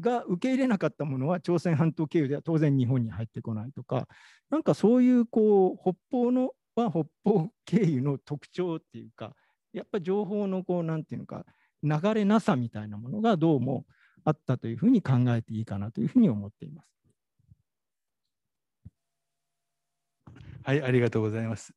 [0.00, 4.06] が受け入れなかったものは朝鮮半島経由では当然日本に入ってこないとか
[4.48, 9.34] なんかそういうこう北方のは北方経由の特徴っていうか
[9.72, 11.44] やっぱ情報のこうなんていうのか
[11.82, 13.84] 流れなさみたいなものがどうも
[14.24, 16.97] あったというふうに考えていいかなというふうに思っています。
[20.68, 21.72] はい、ありがとうございます。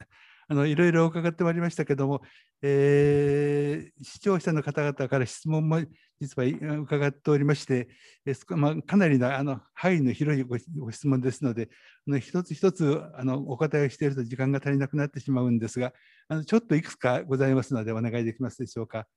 [0.49, 2.21] あのいろいろ伺ってまいりましたけども、
[2.61, 5.79] えー、視聴者の方々から質問も
[6.19, 7.87] 実は伺っておりまして、
[8.25, 10.57] えーまあ、かなりのあの範囲の広いご
[10.91, 11.69] 質問ですので、
[12.05, 15.93] あの一つ一つあのお答えをしていると時間が足りなくなってしまうんですが、
[16.27, 19.07] あのちょっといくつかございますのでお願いできますでしょうか。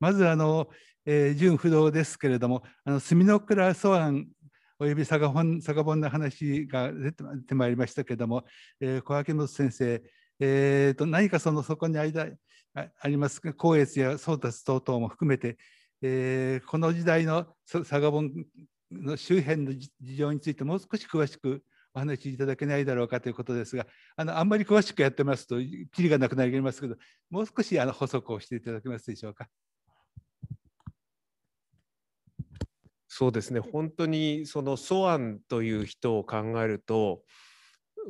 [0.00, 0.66] まずあの、
[1.06, 4.26] えー、純不動ですけれども、あの墨の倉素案
[4.82, 8.44] および佐賀本佐賀本の話が出てまいりましたけども、
[8.80, 10.02] えー、小秋元先生、
[10.40, 12.28] えーと、何かそのそこに間
[12.74, 15.58] あります光悦や宗達等々も含めて、
[16.00, 18.32] えー、この時代の佐賀本
[18.90, 21.62] の周辺の事情についてもう少し詳しく
[21.92, 26.96] お話しいただけないだろうかということですが、あのあんまり詳しくやってますと、きりがなくなりますけど、
[27.28, 29.46] もう少しあの補足をしていただけますでしょうか？
[33.20, 37.20] そうですね、本当にそのソアンという人を考えると、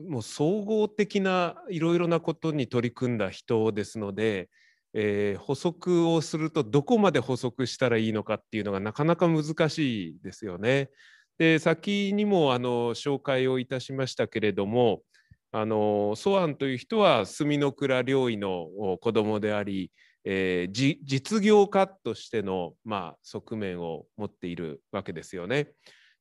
[0.08, 4.48] もう総合的ないろいろなことに取り組んだ人ですので、
[4.94, 10.90] えー、補足をするとどこまで補足したらいいのかっていうのがなかなか難しいですよね。
[11.38, 15.02] で先にもあの紹介をいたしましたけれども
[15.50, 18.68] あのソアンという人は墨の倉領尉の
[19.00, 19.90] 子供であり、
[20.24, 25.72] えー、実業家としての、まあ、側面を持っているわけですよね。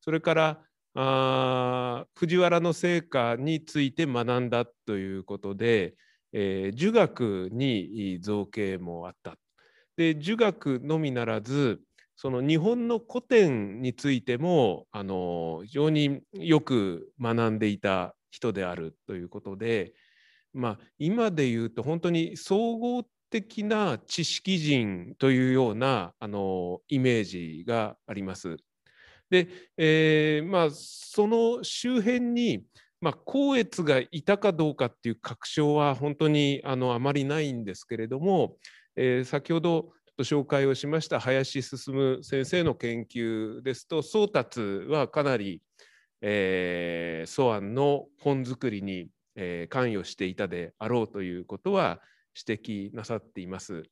[0.01, 0.61] それから
[0.95, 5.95] あ藤原の成果について学んだということで、
[6.33, 9.37] えー、儒学に造形もあった。
[9.97, 11.81] で儒学のみならず
[12.15, 19.93] その日本の古典についてもあの非常によく学んでいた人であるということで、
[20.53, 28.57] まあ、今で言うと本当に総合的な知識人というようなあのイメージがあります。
[29.29, 32.63] で、えー、まあ、その周辺に
[33.01, 38.57] まあ、光悦がいたかどうかっていう確証は本当にあのあまりないんですけれども、
[38.95, 45.61] えー、先ほど紹介をしました林進先生の研究ですと宗達はかなり、
[46.21, 52.01] えー、素案の本作りに、えー、関与していたであろうということは
[52.35, 53.83] 指摘なさっています。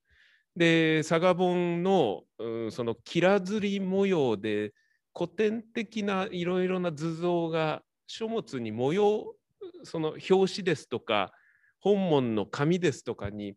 [0.56, 4.74] で佐賀本の、うん、そのきらずり模様で
[5.16, 9.36] 古典的ないろいろな図像が書物に模様
[9.84, 11.32] その表紙ですとか
[11.80, 13.56] 本文の紙ですとかに、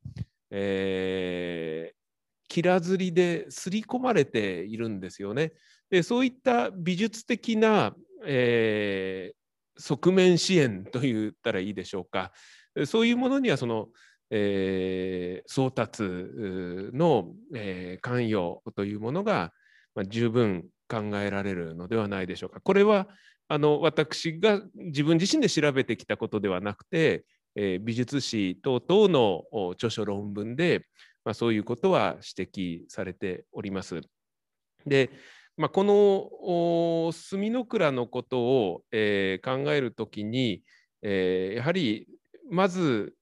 [0.51, 5.53] えー、きらずりで刷り込まれているんですよね。
[5.91, 7.95] でそういった美術的な、
[8.27, 12.33] えー、側面支援と言ったらいいでしょうか
[12.87, 13.89] そういうものにはその、
[14.31, 19.53] えー、送達の、えー、関与というものが、
[19.95, 22.61] まあ、十分考えられるのではないでしょうか。
[22.61, 23.09] これは
[23.49, 27.25] あの私が自分自身で調べてきたことではなくて、
[27.57, 30.87] えー、美術史等々の著書論文で、
[31.25, 34.01] まあ、そういうことは指摘されております。
[34.87, 35.11] で、
[35.57, 40.63] まあ、この墨の倉のことを、えー、考えるときに、
[41.03, 42.07] えー、やはり
[42.51, 43.15] まず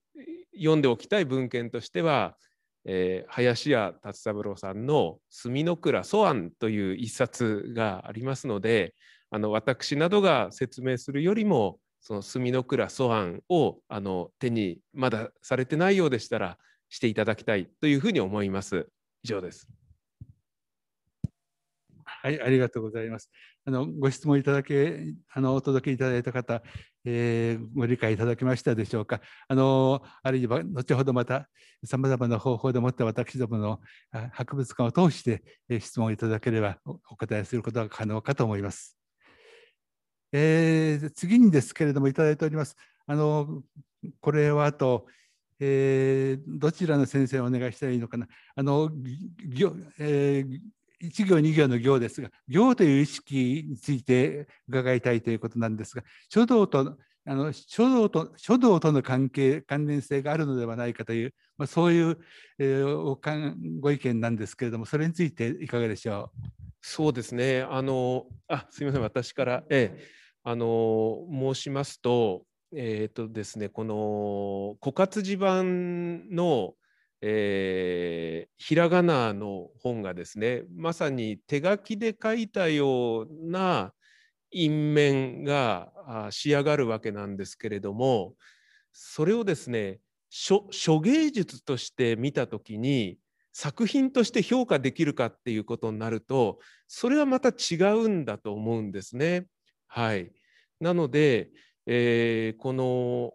[0.58, 2.36] 読んでおきたい文献としては、
[2.84, 8.94] えー、林家達三郎さんの「墨の倉素案」という一冊がありますので、
[9.30, 18.88] あの私などが説明するよりもその墨の倉素案をあの手にまだされてないようでしたらしていただきたいというふうに思います。
[19.22, 19.68] 以上です。
[22.04, 23.30] はい、ありがとうございます。
[23.64, 26.62] あのご質問いただけ、あのお届けいただいた方、
[27.10, 29.22] えー、ご理解いただけましたでしょうか？
[29.48, 31.48] あのあるいは後ほどまた
[31.82, 33.80] さまざまな方法でもって私どもの
[34.32, 35.42] 博物館を通して
[35.80, 38.98] 質問いただければお答えすることが可能かと思います。
[40.32, 42.76] えー、次にですけれどもいただいております。
[43.06, 43.62] あの
[44.20, 45.06] これはあと、
[45.60, 48.26] えー、どちらの先生をお願いしたらいいのかな？
[48.54, 48.90] あの
[49.48, 50.60] 行えー
[51.02, 56.96] 1行2行の行ですが行という意識について伺いたいということなんですが書道と
[57.26, 62.18] あの書道と書道との関係関連性があるのではないかという、まあ、そういう、
[62.58, 66.48] えー、ご意見なんですけれどもそれについていかがでしょう？
[66.80, 67.62] そうですね。
[67.62, 69.02] あのあすみません。
[69.02, 70.04] 私から、ええ、
[70.44, 72.44] あの申しますと、
[72.74, 76.74] えーとですね、この枯渇地盤の、
[77.20, 83.92] えー、ひらがなの本がですねまさに手書きで書いたような
[84.50, 85.90] 印面が
[86.30, 88.34] 仕上がるわけなんですけれども
[88.92, 89.98] それをですね
[90.30, 90.68] 書
[91.00, 93.18] 芸術として見た時に
[93.52, 99.46] 作品として評価できるかっていうことになるとそれはまた違うんだと思うんですね。
[99.88, 100.30] はい、
[100.80, 101.50] なので、
[101.86, 103.32] えー、この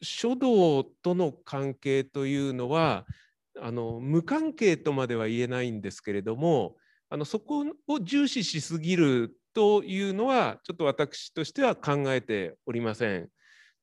[0.00, 3.04] 書道との関係というのは
[3.60, 6.76] あの無関係とまでは言えないんですけれども
[7.08, 13.28] あのそこを重視しすぎるというのはちょっと私としては考えておりません。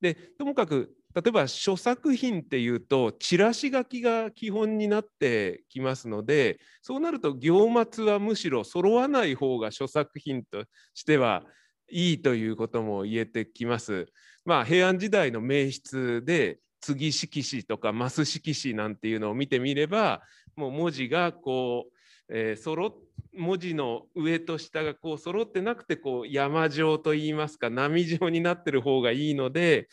[0.01, 11.43] でともかく例えば書作品っていうとチラシ書きが基本になってきますのでそうなると行末はむしろ揃わない方が書作品としては
[11.91, 14.07] いいということも言えてきます。
[14.45, 20.21] まあ、平安時代の名筆で継色紙とかマス色紙なんていうのを見てみれば
[20.55, 21.93] もう文字がこう、
[22.29, 22.93] えー、揃
[23.35, 29.87] 文字の上と下がこう揃ってなくてこう山状といいますか波状になってる方がいいので、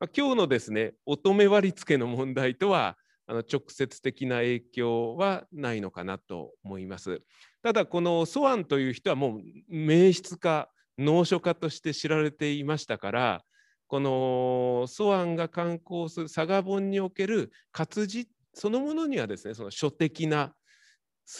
[0.00, 7.22] まあ、今日のですね乙女割り付けの問題とはあの直接的な影響はないのかなと思います。
[7.62, 10.68] ただこのソアンという人はもう名筆家
[10.98, 13.44] 能書家として知られていましたから
[13.88, 20.54] このソアンが刊行する佐賀本における活字そのものにはですねその書的な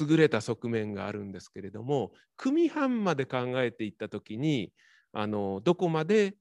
[0.00, 4.72] 優れた側面があるんですけれども組版まで考えていった時に
[5.12, 6.34] あのどこまで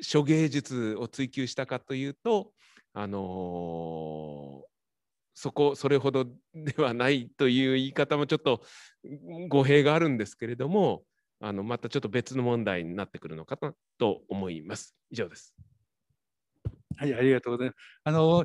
[0.00, 2.52] 書芸術を追求したかというと
[2.94, 4.62] あの
[5.34, 8.62] そこそれほどではないという言い方もちょっと
[9.48, 11.02] 語弊があるんですけれども
[11.40, 14.94] あのまたちょっと別の問題になってくるのかなと思います。
[15.10, 15.54] 以上です。
[16.96, 17.76] はい、ありがとうございます。
[18.04, 18.44] あの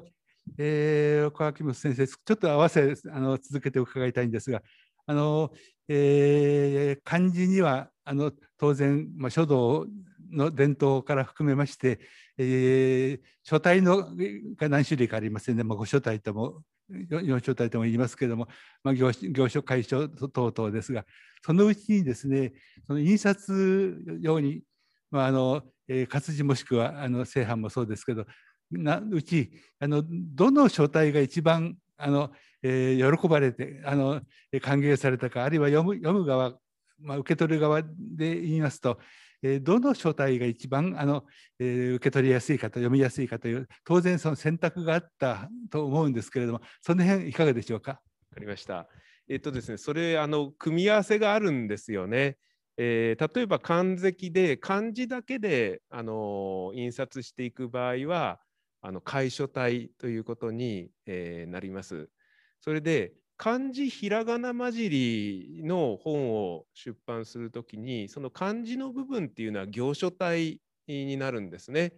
[0.58, 4.62] えー、川木本先生、ちょっと合わせあの続けて伺いたいんですが、
[5.06, 5.52] あの
[5.88, 9.88] えー、漢字にはあの当然、まあ、書道
[10.32, 12.00] の伝統から含めまして、
[12.38, 14.16] えー、書体の
[14.56, 16.62] が何種類かありますね、まあ、5書体とも
[17.10, 18.48] 4書体とも言いますけれども、
[18.84, 21.06] まあ、行行書解書等々ですが
[21.46, 22.54] そのうちにですね
[22.88, 24.62] その印刷用に、
[25.10, 28.26] まああのえー、活字もしくはあの正版もそうですけど
[28.72, 32.32] なうちあのどの書体が一番あの、
[32.64, 34.22] えー、喜ばれてあの
[34.62, 36.54] 歓迎されたかあるいは読む読む側、
[37.00, 37.88] まあ、受け取る側で
[38.42, 39.00] 言いますと、
[39.44, 41.26] え、どの書体が一番あの、
[41.60, 47.92] え、受け取りやすいかと読みやすいかという当然その選択があったと思うんですけれどもその辺いかがでしょうか？
[47.92, 47.98] わ
[48.36, 48.88] かりました。
[49.28, 52.38] えっ、とですねそれあの組み合わせがあるんですよね。
[52.78, 58.40] えー、例えば漢字で漢字だけで、あの印刷していく場合は
[58.82, 62.10] あの楷書体ということに、えー、なります。
[62.60, 71.94] それで漢字ひらがな混じりの本を出版するときにその漢字の部分っていうのは行書体になるんですね。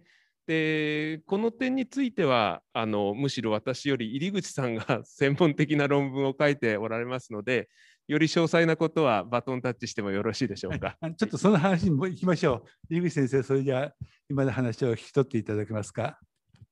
[0.46, 7.68] でこの点についてはあのむしろ私より入口さんが専門的な論文を書いておられますので
[8.08, 10.96] より詳細なことはバトンタッチしてもよろしいでしょうか。
[11.18, 12.94] ちょっとその話に行きましょう。
[12.94, 13.94] 入口先生、それじゃあ
[14.30, 16.18] 今の話を聞き取っていただけますか。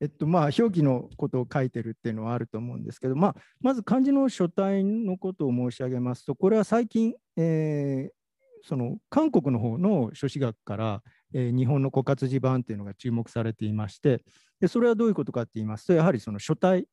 [0.03, 14.25] えっとまあ、表記のことを書いてるっていうのはあると思うんですけど、まあ、まず漢字の書体のことを申し上げますと、これは最近、えー、その韓国の方の書史学から、えー、日本の枯渇字版っていうのが注目されていまして
[14.61, 16.89] で、それはどういうことかって言いますと、やはりその書体、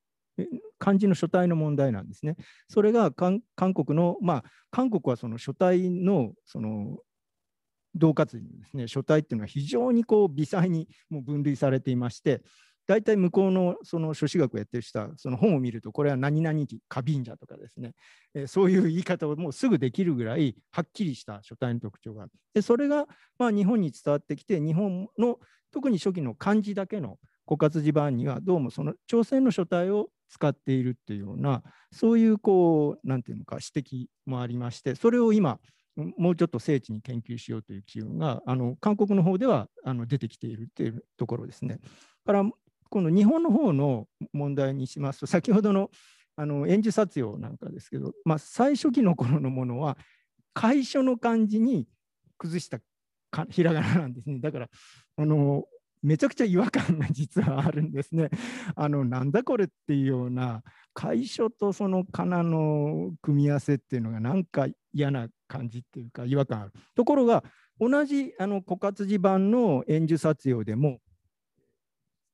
[0.78, 2.36] 漢字の書体の問題なんですね。
[2.68, 7.00] それが韓国の、まあ、韓国はその書体のその
[7.96, 12.44] 同活字ですね、書体っていうのは非常にこう微細にもう分類されていまして、
[12.90, 17.94] 大体向こうのその書士学をやってる人はその本を見るとこれは何々期花瓶者とかですね、
[18.34, 23.06] えー、そういう言い方をもうすぐできるぐらいはっきりした書体の特徴があるでそれが
[23.38, 25.38] まあ日本に伝わってきて日本の
[25.72, 31.62] 特に初期の漢字だけの枯渇字版にはどうもその朝鮮の書体を使っているっていうような
[31.92, 35.60] そういうこう何て言うのか指摘もありましてそれを今
[36.18, 41.80] もうちょっと精緻に研究しようという機運があの韓国の方ではあの出てきているっていうところですね。
[42.26, 42.44] から
[42.90, 45.90] この日本の方の問題にしますと、先ほどの
[46.36, 49.98] あの演じ撮用なんかですけど、まあ、最初期の頃のものは、
[50.54, 51.86] 楷書の漢字に
[52.38, 52.80] 崩した
[53.30, 54.40] かひらがななんですね。
[54.40, 54.70] だから
[55.18, 55.66] あの
[56.02, 58.30] めちゃくちゃ違和感が実はあるんですね。
[58.76, 60.64] あのなんだこれっていうような
[60.96, 66.72] 楷書とその仮名の組み合わせっていうのがなんか嫌な感じっていうか違和感ある。
[66.96, 67.44] ところが
[67.80, 71.00] 同じあの枯渇字版の演じ撮用でも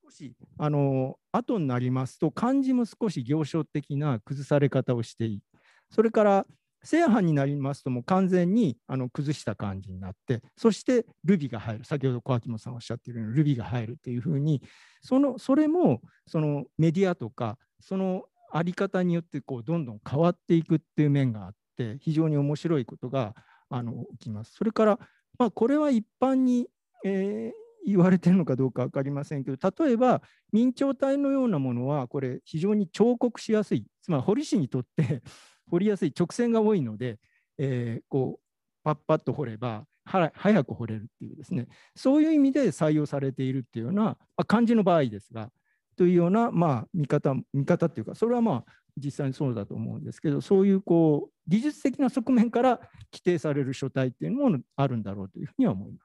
[0.06, 5.42] 少しあの後になりますと漢字も少し行書的な崩され方をしていい。
[5.90, 6.46] それから
[6.84, 14.62] 正反になりますともう完全にあの崩した感じになってそしてルビが入る先ほど小秋元さんおっしゃっているようにルビが入るっていうふうに
[15.02, 23.34] そのそれもそのメディアとかそのあり方によってこうどんどん変わっていくっていう面があって非常に面白いことが
[23.70, 24.54] あの起きます。
[24.54, 25.00] それから、
[25.40, 26.68] まあ、これは一般に、
[27.04, 30.22] えー言われてるのかどうか分かりませんけど例えば
[30.52, 35.22] 明朝体のようなものはこれ非常に彫刻しやすいつまり彫り師にとって
[35.70, 37.20] 彫りやすい直線が多いので、
[37.58, 38.44] えー、こう
[38.84, 45.52] パッパッと彫れば早く彫れるっていうですねそういう意味で採用されているっていうような、まあ、漢字の場合ですが
[45.98, 52.78] というような、まあ、見方見方っていうかそれはまあ実際にそうだと思うんですけどそういうこう技術的な側面から
[53.12, 56.00] 規定される書体っていうのもあるんだろうというふうには思いま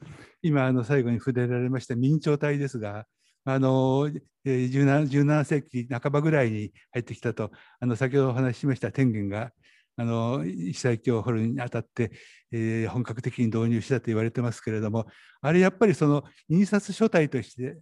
[0.42, 3.06] 今あの最後に触れられました明朝体ですが
[3.44, 4.08] あの
[4.44, 9.52] 17, 17世紀半ばぐらいに入ってきたとあの先ほどお話ししました天元が
[9.96, 12.12] 被災地を掘るにあたって、
[12.52, 15.06] えー、本格的に導入したと言われてますけれども
[15.40, 17.78] あれやっぱりその印刷書体として、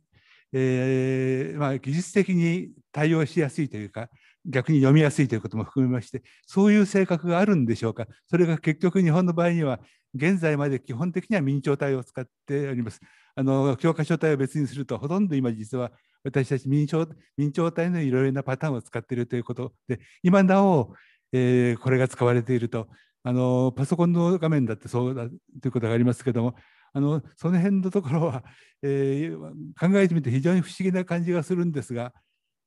[0.53, 4.09] えーまあ、技術的に対応しやすいというか
[4.49, 9.79] 逆に読みやすいということも含めましてそういう性格があるんでしょうかそれが結局日本の場合には
[10.15, 13.01] 現在まで基本的には明朝体を使っております。
[13.35, 15.93] あの教科書体を別にするとほとんど今実は
[16.25, 20.93] 私たち明朝明朝体のいろいろなパターンを使っているということで今なお、
[21.33, 22.89] えー、これが使われていると
[23.23, 26.57] あのパソコンの画面だってそうだということがありますけども
[26.93, 28.43] あのその辺のところは、
[28.83, 29.39] えー、
[29.79, 32.13] 考えてみて非常に不思議な感じがするんですが、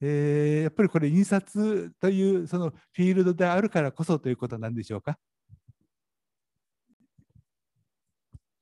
[0.01, 5.17] えー、やっぱりこれ印刷というそのフィールドであるからこそということなんでしょうか？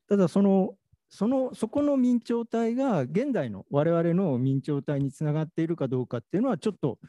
[0.10, 0.76] ただその
[1.10, 7.00] そのそこの明朝体が現代の我々の明朝体につながっているかどうかっていうのはちょっと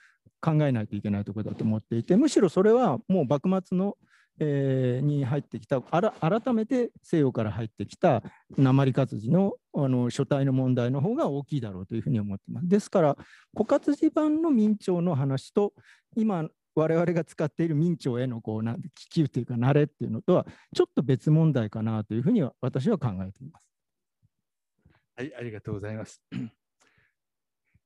[0.40, 3.96] 考えないといけないところだと思っていてむしろそれはもう幕末の、
[4.42, 8.22] えー、に入ってきたあら改めて西洋から入ってきた
[8.56, 12.68] 鉛活字のあの書体の問題の方が大きいだろうというふうに思っています。
[12.68, 13.16] ですから
[13.54, 15.74] 枯活字版の明朝の話と
[16.16, 23.66] 今我々が使っている明朝へのこうなん気球というか慣れっていうのとはちょっと別問題かなというふうには私は考えています。
[25.16, 26.22] はい、ありがとうございます。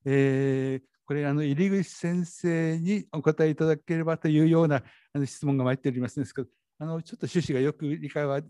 [0.06, 4.82] えー、これあの入口先生にお答えいただければというような
[5.12, 6.48] あの質問が参っておりますんですけど、
[6.78, 8.40] あのちょっと趣旨がよく理解は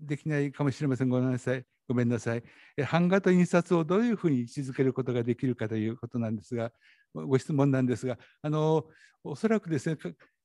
[0.00, 1.08] できないかもしれません。
[1.08, 1.64] ごめんなさい。
[1.88, 2.42] ごめんなさい。
[2.90, 6.72] 版画と印刷をどういうふうに位置づけることができるかということなんですが、
[7.14, 8.86] ご質問なんですが、あの
[9.24, 9.96] おそらくですね、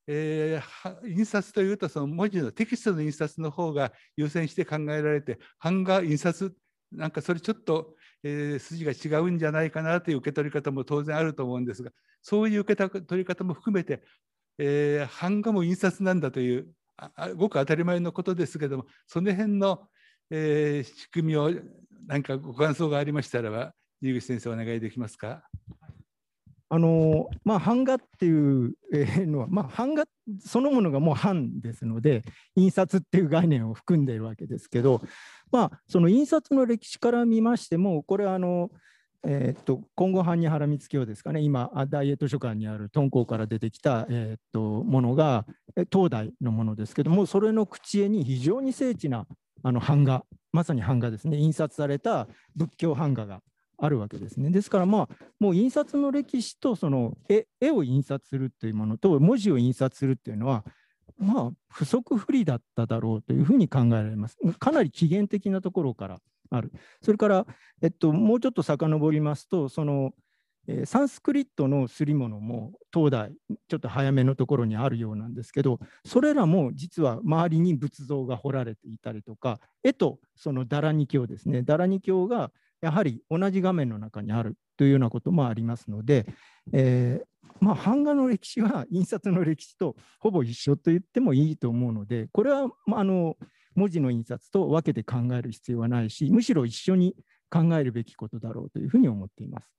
[0.07, 6.53] えー、印刷というとその文字のテキストの印刷の方が優先して考えられて版画印刷
[6.91, 11.91] なんかそれちょっと、えー、筋が違うんじゃないかなという受け取り方も当然あると思うんですが
[12.22, 14.03] そういう受け取り方も含めて、
[14.57, 16.67] えー、版画も印刷なんだという
[17.36, 19.88] ごく当たり前のことですけどもその辺の、
[20.30, 21.51] えー、仕組みを
[22.07, 25.43] 何かご感想がありましたらば井口先生お願いできますか？
[26.74, 28.76] あのまあ、版画っていう
[29.28, 30.05] のは、まあ、版画
[30.39, 32.24] そのものがもう版ですので
[32.55, 35.01] 印刷っていう概念を含んでいるわけですけど、
[35.51, 38.72] まあ、その印刷の歴史から見ましてもこれはあの、
[39.28, 45.45] えー、っと今後版に原光京ですかね今大英図書館にある敦煌から出てきた、えー、っとものが
[45.91, 49.28] 東大のものですけどもそれの口絵に非常に精緻な
[49.61, 51.38] あの版画まさに版画ですね。
[51.38, 53.41] 印刷された仏教版画が
[53.84, 54.52] あるわけですね。
[54.52, 60.64] ですからまあもう印刷の歴史とその絵絵を印刷するというものと文字を印刷するっていうのは
[61.18, 64.38] まあ不足不利だっただろうというふうに考えられます。
[64.60, 66.20] かなり起源的なところから
[66.52, 66.72] ある。
[67.02, 67.48] それから、
[67.82, 70.14] えっと、もうちょっと遡りますとその、
[70.86, 73.34] サンスクリットの刷り物も東大
[73.68, 82.52] ちょっと早めのところにあるようなんですけどそれらも実は周りに仏像が彫られていたりとか絵とそのダラニ教ですねダラニ教が
[82.82, 86.26] やはり同じ画面の中にあるというようなこともありますので、
[86.74, 87.26] えー、
[87.60, 93.38] まあ、版画の歴史は印刷の歴史とほぼ一緒と言ってもいいと思うのでこれは、まあ、の
[93.76, 97.16] 文字の印刷と分けて考える必要はないしむしろ一緒に
[97.50, 99.70] 考えるべきことだろうというふうに思っています。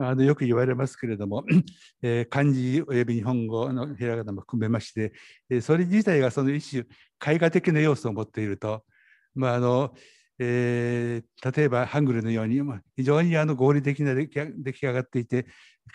[0.00, 1.44] あのよく言われますけれども、
[2.02, 5.12] えー、漢字および日本語のひらがなも含めまして、
[5.50, 8.84] えー、それ自体がその一種絵画的な要素を持っていると、
[9.34, 9.92] まああの
[10.38, 12.60] えー、例えばハングルのように
[12.96, 15.46] 非常にあの合理的な出来上がっていて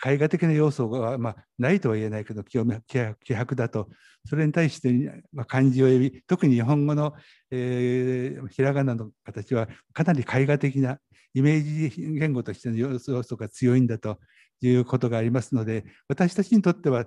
[0.04, 3.88] 絵画的な要素が、まあ、ないとは言えないけど気迫だと
[4.26, 4.92] それに対して、
[5.32, 7.14] まあ、漢字及び特に日本語の、
[7.50, 10.98] えー、ひらがなの形はかなり絵画的な
[11.34, 14.18] イメージ言語としての要素が強いんだと
[14.60, 17.06] いうことがありますので私たちにとっては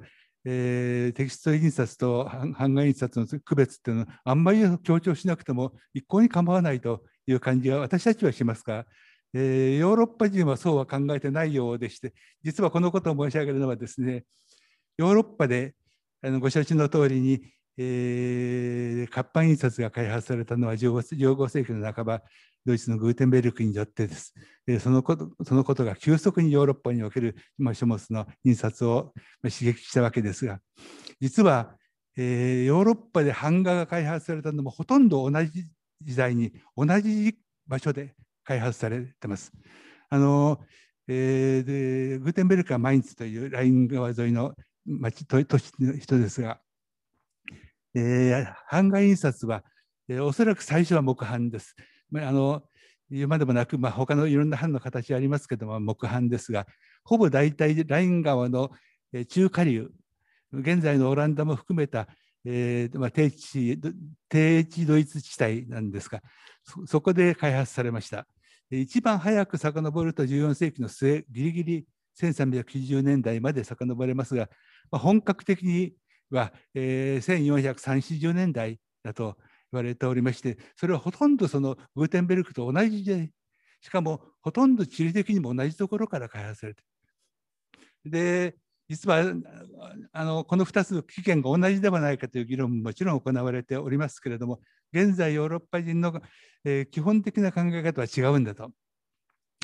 [0.49, 8.86] えー、テキスト印刷と版画印刷の区別っていうのはあんまり強調しなくても一向に構わないという感じが私たちはしますが、
[9.34, 12.14] えー、ヨーロッパ人はそうは考えてないようでして
[12.44, 14.24] 実はこのことを申し上げるのはですね
[14.98, 15.76] ヨーロッパで
[16.24, 17.41] あのご承知の通りに、
[17.78, 22.22] えー、活版印刷が開発されたのは 15, 15世紀の半ば
[22.66, 24.34] ドイツのグーテンベルクによってです。
[24.66, 30.60] でそのことそのことが急速にヨーロッパにおける、ま、書物の印刷を刺激したわけですが
[31.22, 31.76] 実は、
[32.18, 35.64] えー、ヨーロッパで版画が開発されたのもほとんど同じ
[36.02, 37.36] 時代に同じ
[37.68, 39.52] 場所で開発されてます。
[40.10, 40.60] あの
[41.10, 44.53] えー、でグーテンベルクはマインツというライン川沿いの
[44.86, 46.60] 町都市の人ですが、
[47.95, 49.64] えー、版画印刷は、
[50.10, 51.76] えー、おそらく最初は木版です。
[52.10, 52.64] まあの
[53.10, 56.68] 言うまでもなく、まあ、他のいろんな版の形ありますけども木版ですが
[57.06, 58.69] ほぼ大体ライン川の
[59.30, 59.91] 中下流
[60.52, 62.07] 現在のオランダも含めた、
[62.49, 63.78] えーまあ、低地
[64.30, 66.22] 低地ドイツ地帯なんですが
[66.86, 68.26] そこで開発されました。
[68.69, 71.86] 一番早く遡ると14世紀の末ギリギリ
[72.19, 74.49] 1390年代まで遡れますが、
[74.91, 75.94] まあ、本格的に
[76.30, 79.38] は、えー、1430年代だと
[79.72, 83.30] 言われておりましてそれはほとんどそのグーテンベルクと同じで
[83.82, 86.84] しかもほとんど地理的にも同じところから開発されて
[88.03, 88.56] で
[88.89, 89.23] 実は
[90.14, 94.59] あのこの2つの期限が同じではないかという議論ももちろん行われておりますけれども
[94.93, 96.22] 現在ヨーロッパ人の、
[96.64, 98.72] えー、基本的な考え方は違うんだと。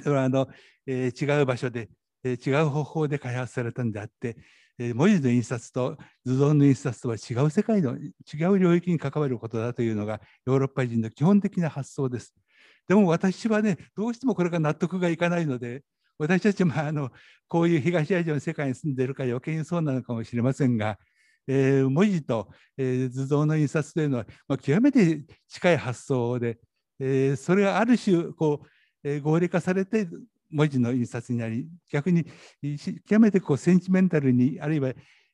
[0.02, 0.48] それはあの、
[0.86, 1.90] えー、違う場所で、
[2.24, 4.36] えー、違う方法で開発されたんであって、
[4.80, 12.34] えー、文字の印刷と図像の印刷とは違う世界の違う領域に関わることだというのがヨーロッパ人の基本的な発想です。
[12.88, 15.84] でも私はねどうしてもこれが納得がいかないので
[16.18, 17.12] 私たちもあの
[17.48, 20.98] こういう東アジアの世界に住んでいるから余計にそうなのかもしれませんが、
[21.48, 26.58] えー、文字と、えー、図像の印刷というのは、まあ、極めて近い発想で、
[27.00, 28.68] えー、それがある種こう、
[29.10, 30.08] え、合理化されて
[30.52, 32.26] 文字の印刷になり逆に
[33.08, 34.90] 極めてこうセンチメンタルにあるいは、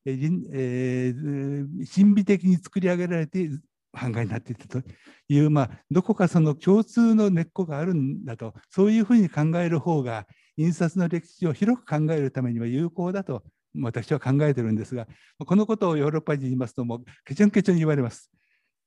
[0.05, 3.49] えー、神秘的に作り上げられて
[3.91, 4.81] 版画になっていたと
[5.27, 10.25] いう、まあ、どこかその共通の根っこがあるんだとそういうふうに考える方が
[10.59, 13.43] 印刷の歴史を広く考えるためには有効だと
[13.81, 15.07] 私は考えてるんですが
[15.45, 18.29] このことをヨーロッパ人に言いますともうケチョンケチョンに言われます。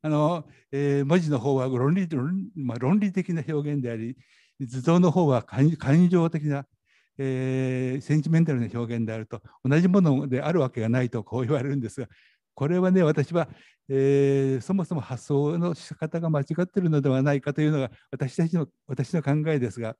[0.04, 4.16] あのえー、文字の方は論理論,、まあ、論理的な表現であり
[4.60, 5.70] 図像の方は感
[6.08, 6.66] 情的な、
[7.18, 12.08] えー、センチメンタルな表現であると同じものであるわけがないとこう言われるんですが
[12.54, 13.48] これはね私は、
[13.88, 19.94] えー、そもそも発想の仕方が間違ってるのではないかというのが私たちの私の考えですが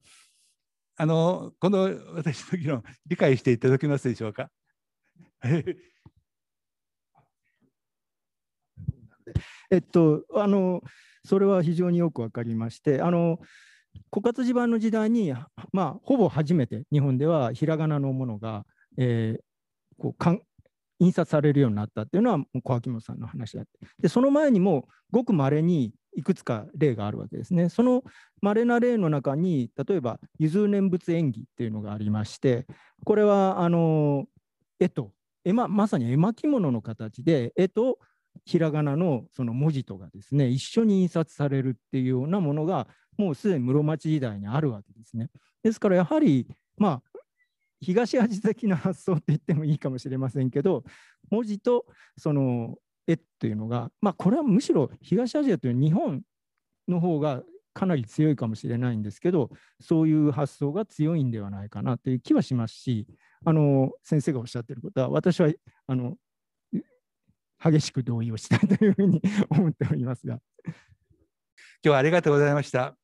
[0.96, 4.50] あのこの私の議論理解していただけますでしょうか？
[9.70, 10.82] えっとあの
[11.24, 13.38] それは非常によく分かりましてあの
[14.10, 15.32] 枯渇地盤の時代に、
[15.72, 18.64] まあ、ほぼ初めて日本ではひらがなのものが、
[18.96, 19.42] えー、
[19.98, 20.42] こうかん
[21.02, 23.70] 印刷されるようになったっていうのは小秋元さんの話だって
[24.00, 27.70] でその前にもごくまれにいくつか例があるわけですね。
[27.70, 28.04] その
[28.40, 32.66] 稀な例の中に例えば「融通念仏演技」っていうのがありまして
[33.04, 34.26] これはあの
[34.78, 35.12] 絵と
[35.44, 37.98] 絵、ま、まさに絵巻物の形で絵と
[38.44, 45.30] ひらがなのその文字とがですね一緒に印刷されるっていうようなものがもうすでに室町時代にあるわけですね。
[45.62, 46.46] ですからやはり
[46.76, 47.11] まあ
[47.82, 50.84] 東アジア的な発想って言ってもいいかもしれませんけど
[51.30, 51.84] 文字と
[52.16, 52.76] その
[53.06, 56.22] 絵っていうのがまあこれはむしろ東アジアという日本
[56.88, 57.42] の方が
[57.74, 59.50] かなり強いかもしれないんですけど
[59.80, 63.06] そういう発想が強いんではないかなという気はしますし
[63.44, 65.50] あの先生がおっしゃってることは私は
[65.86, 66.16] あの
[67.62, 70.38] 激しく同意をしたいというふうに思っておりますが。
[71.84, 73.01] 今日はありがとうございました。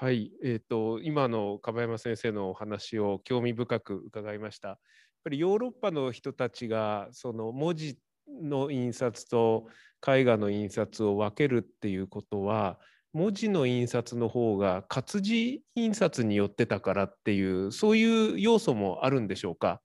[0.00, 4.68] はい、えーと、今の樺山先生のお話を興味深く伺いました。
[4.68, 4.78] やっ
[5.24, 7.98] ぱりヨーロッパの人たちがその文字
[8.40, 9.66] の印刷と
[10.06, 12.78] 絵画の印刷を分けるっていうことは
[13.12, 19.80] 文字の印刷の方が活字印刷によってたからっていうそういう要素もあるんでしょうか？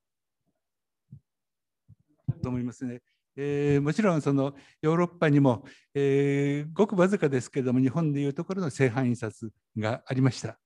[2.44, 3.02] と思いますね。
[3.36, 10.58] えー、もちろんそのヨーロッパにも、えー、ごくわずかですけれども日本でいうところの正版印刷がありました。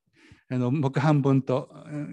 [0.50, 1.68] あの木版本と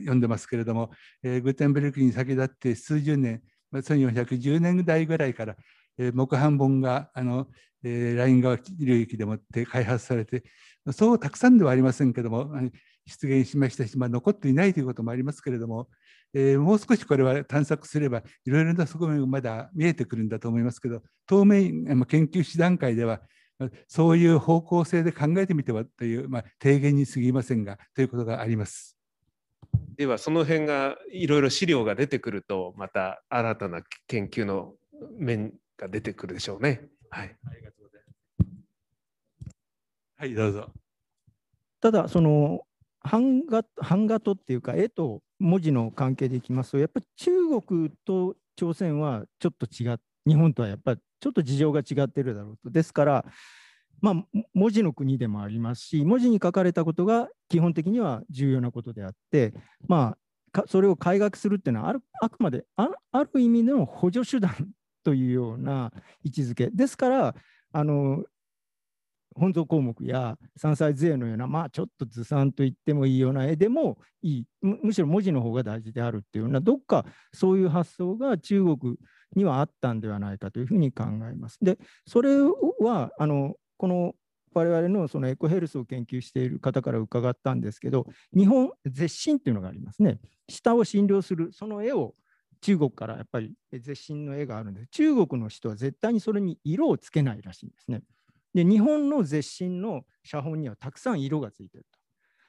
[0.05, 0.91] 呼んでますけれども、
[1.23, 3.41] えー、グテンベルクに先立って数十年、
[3.71, 5.55] まあ、1410年代ぐらいから、
[5.97, 7.47] えー、木版本があの、
[7.83, 10.43] えー、ライン川流域でもって開発されて
[10.91, 12.51] そうたくさんではありませんけども
[13.05, 15.87] 出現しましたし、まあ、残っていないということもありますけれども、
[16.33, 23.21] えー、もう少しこれは探索すればいろいろな側面がまだ見えてくるんだと思いますけど当面研究士段階では
[23.87, 28.97] そういう方向性で考えてみてはという、まあ、提言に過ぎませんがということがあります。
[29.97, 34.73] ではその辺がいろいろ資料が出てくるとまた新たな研究の
[35.17, 36.87] 面が出てくるでしょうね。
[37.09, 39.55] はい、ありがとうございます。
[40.17, 40.69] はい、どうぞ。
[41.79, 42.61] ただその
[43.01, 47.31] 版画版画とっていうか絵と文字の関係でいきますとやっぱり中
[47.61, 49.97] 国と朝鮮はちょっと違っ
[50.27, 52.69] 日本とはやっぱりちょっと事情が違ってるだろうと。
[52.69, 53.25] ですから
[54.01, 54.15] まあ、
[54.53, 59.53] 文字の国でもありますし文字に書かれたことが基本的には重要なことであって、
[59.87, 60.17] ま
[60.53, 62.89] あ、それを改学するっていうのはあるあくまであ
[63.23, 64.53] る意味の補助手段
[65.03, 65.91] というような
[66.23, 66.69] 位置づけ。
[66.69, 67.35] ですから
[67.71, 68.23] あの
[69.35, 78.97] 本草項目や山菜図絵のような、まあ、ちょっとずさんと言ってもいいような絵でもいいむしろ文字の方が大事であるっていうようなどっかそういう発想が中国
[79.35, 81.57] にはあったんではないかというふうに考えます。
[81.61, 82.37] で、それ
[82.79, 84.13] はあのこの
[84.53, 90.19] 我々のそのエコヘルスを研究している方から伺ったんですけど、日本絶診っていうのがありますね。
[90.49, 92.15] 舌を診療する、その絵を
[92.61, 98.01] 中国からやっぱり絶診の絵があるので、中国の人は絶対にそれに色をつけないらしいんですね。
[98.55, 101.99] で、日本の絶身の写本にはたくさん色がついてると。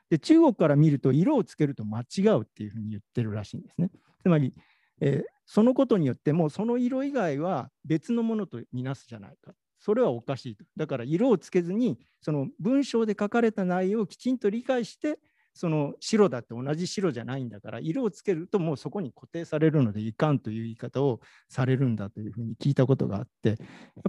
[0.08, 3.90] で、中国から見ると色をつけると間違うっていうふうに言ってるらしいんですね。
[4.22, 4.54] つまり、
[5.00, 9.52] えー、そのことによってもその色以外は別のものとみなすじゃないか。
[9.80, 10.64] それはおかしいと。
[10.76, 15.18] だから色をつけずに、その文章で書かれた内容をきちんと理解して、
[15.56, 23.54] その白だって同じ白じゃないんだから色をつけるともうそこに固定されるのでいかんという言い方をされるんだというふうに聞いたことがあってや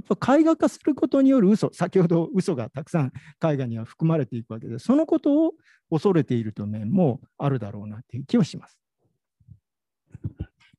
[0.01, 5.53] っぱ絵画化することによる嘘先ほど嘘がたくさん絵画には含まれていくわけでそのことを
[5.89, 8.77] 恐れているという面もあるだろうなという気はします。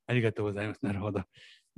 [0.06, 0.80] ありがとうございます。
[0.82, 1.22] なるほど。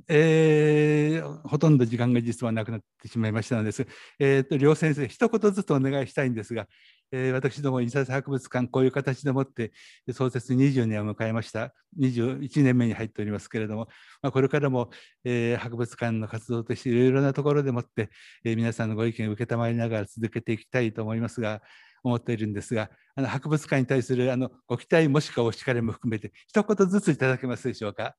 [0.09, 3.87] えー、ほとんど時間が実はなくなってしまいましたのです。
[4.19, 6.69] えーと、両先生、一言ずつお願いしたいんですが、
[7.13, 9.73] えー、私ども印刷博物館、こういう形でもって
[10.13, 11.75] 創設20年を迎えました。
[11.99, 13.89] 21年目に入っておりますけれども、
[14.23, 14.91] まあ、これからも、
[15.25, 18.11] えー、博物館の活動としていろいろなところでもって、
[18.45, 21.63] えー、皆さんのご意見を承りながら続けていきたいと思いますが、
[22.03, 28.15] 思っているんですが、あの博物館に対するあのご期待もしくはお叱りも含めて、一言ずついただけますでしょうか？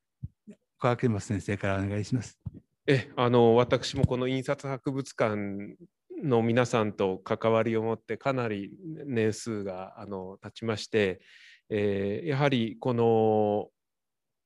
[0.77, 2.39] 小秋松先生からお願いします。
[2.87, 5.75] えあの私もこの印刷博物館
[6.23, 8.71] の皆さんと関わりを持ってかなり
[9.05, 11.21] 年数があの経ちまして、
[11.69, 13.69] えー、やはりこの、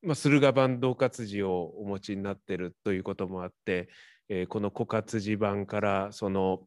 [0.02, 3.90] まあ、駿河版同活字をお持ちになっているということもあって、
[4.30, 6.62] えー、この枯活字版からその、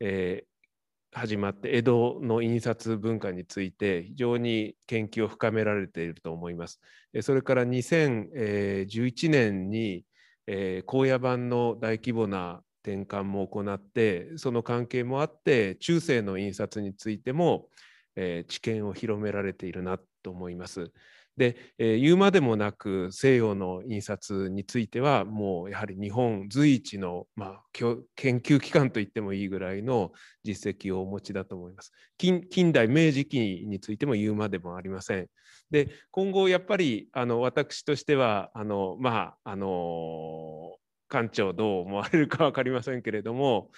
[0.00, 6.80] えー、始まって江戸の印刷文化について非常に研究を深められていると思います。
[7.22, 10.04] それから2011年に、
[10.46, 17.66] えー、高野版の大規模な転換も行ってその関係もあって中世の印刷についても、
[18.14, 20.92] えー、知見を広められているなと思います。
[21.36, 30.12] で、えー、言うまでもなく西洋の印刷についてはもうやはり日本随一の、まあ、研究機関といってもいいぐらいの
[30.44, 31.92] 実績をお持ちだと思います。
[32.16, 35.26] 近近代明治期についても言うまでもありません。
[35.70, 40.76] で今後やっぱりあの私としてはあのまああの
[41.08, 43.70] 館長どう思われるか分かりませんけれども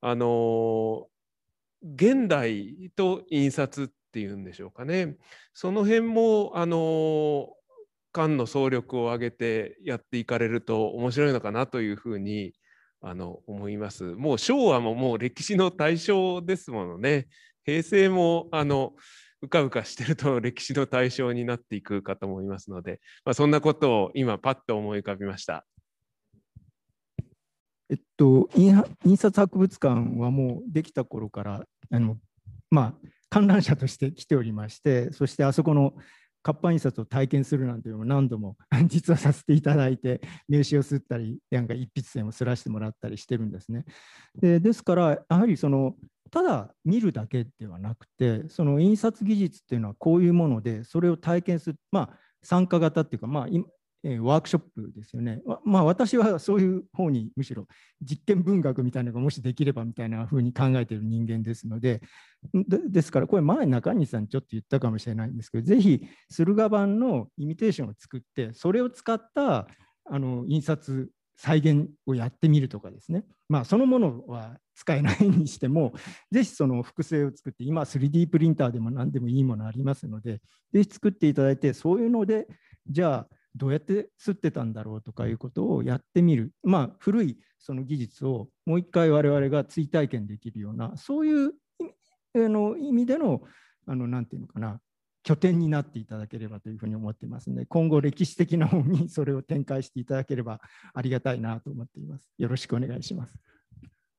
[0.00, 1.06] あの
[1.82, 5.16] 現代と印刷っていうんでしょうかね
[5.52, 7.48] その辺もあの
[8.12, 12.54] 館の総力を挙げてやっていかれると面白いのかなというふうに
[13.02, 14.04] あの思います。
[14.14, 17.28] もう昭和ももう歴史の対象ですものね。
[17.64, 18.94] 平成もあの
[19.42, 25.66] うかうかしてると歴史の対象になっていくかと思いますので、まあ、そんなことを今パッと思い浮かびました。
[27.88, 32.16] えっと、印刷博物館はもうできた頃からあの、
[32.70, 35.94] まあ、観覧車として来ておりましてそしてあそこの
[36.42, 38.56] 活版印刷を体験するなんていうのも何度も
[38.86, 43.84] 実はさせていただいて名刺を刷ったりなんか一筆線を刷らせてもらったりしてるんですね。
[44.40, 45.96] でですからやはりその
[46.30, 53.48] ただ見るだけではなくてその印刷技術っていうのはこういうものでそれを体験するまあ参加型っていうか、まあ、
[54.08, 55.42] えワークショップですよね。
[55.64, 57.66] まあ私はそういう方にむしろ
[58.00, 62.00] 実験文学みたいなのがもしできればみたいな風に考えている人間ですので、
[62.54, 69.66] ですからこれ前中西さんちょっと言ったかもしれないんですけど、ぜひ駿河版のイミテーションを作って、それを使った
[70.04, 75.94] あの印刷再現をやってみるとかですね、まあ、そのものは使えないにしても、
[76.30, 80.40] ぜひその複製を作って、今 3D プリンターでも何でもいいものありますので、
[80.72, 82.46] ぜひ作っていただいて、そういうので、
[82.88, 91.52] じゃあどうやって吸ってたんだろうとかいうことをやってみる、まあ、古いその技術をもう一回我々が追体験できるようなそういう
[92.34, 93.40] あの意味での
[93.88, 94.80] あのなんていうのかな
[95.22, 100.60] 拠点になっていただければというふうに思ってますので今後歴史的な方に それを展開していただければ
[100.94, 102.30] ありがたいなと思っています。
[102.38, 103.34] よろしくお願いします。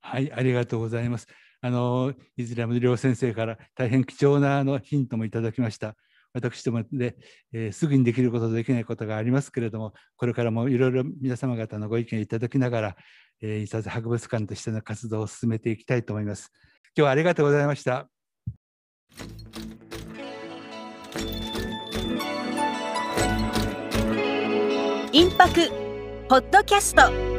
[0.00, 1.26] はい、ありがとうございます。
[1.60, 5.96] あのいずれも両先生から大変貴重なあのヒントもいただきました。
[6.32, 7.16] 私どもで、
[7.52, 12.96] えー、すぐにできることできないことがありますけれども、これからもいろいろ皆様方のご意見いただきながら、
[13.40, 16.50] えー、印刷博物館としての活動を進めていきたいと思います。
[16.96, 18.08] 今日はありがとうございました。
[25.12, 25.68] インパク
[26.28, 27.37] ポッドキャスト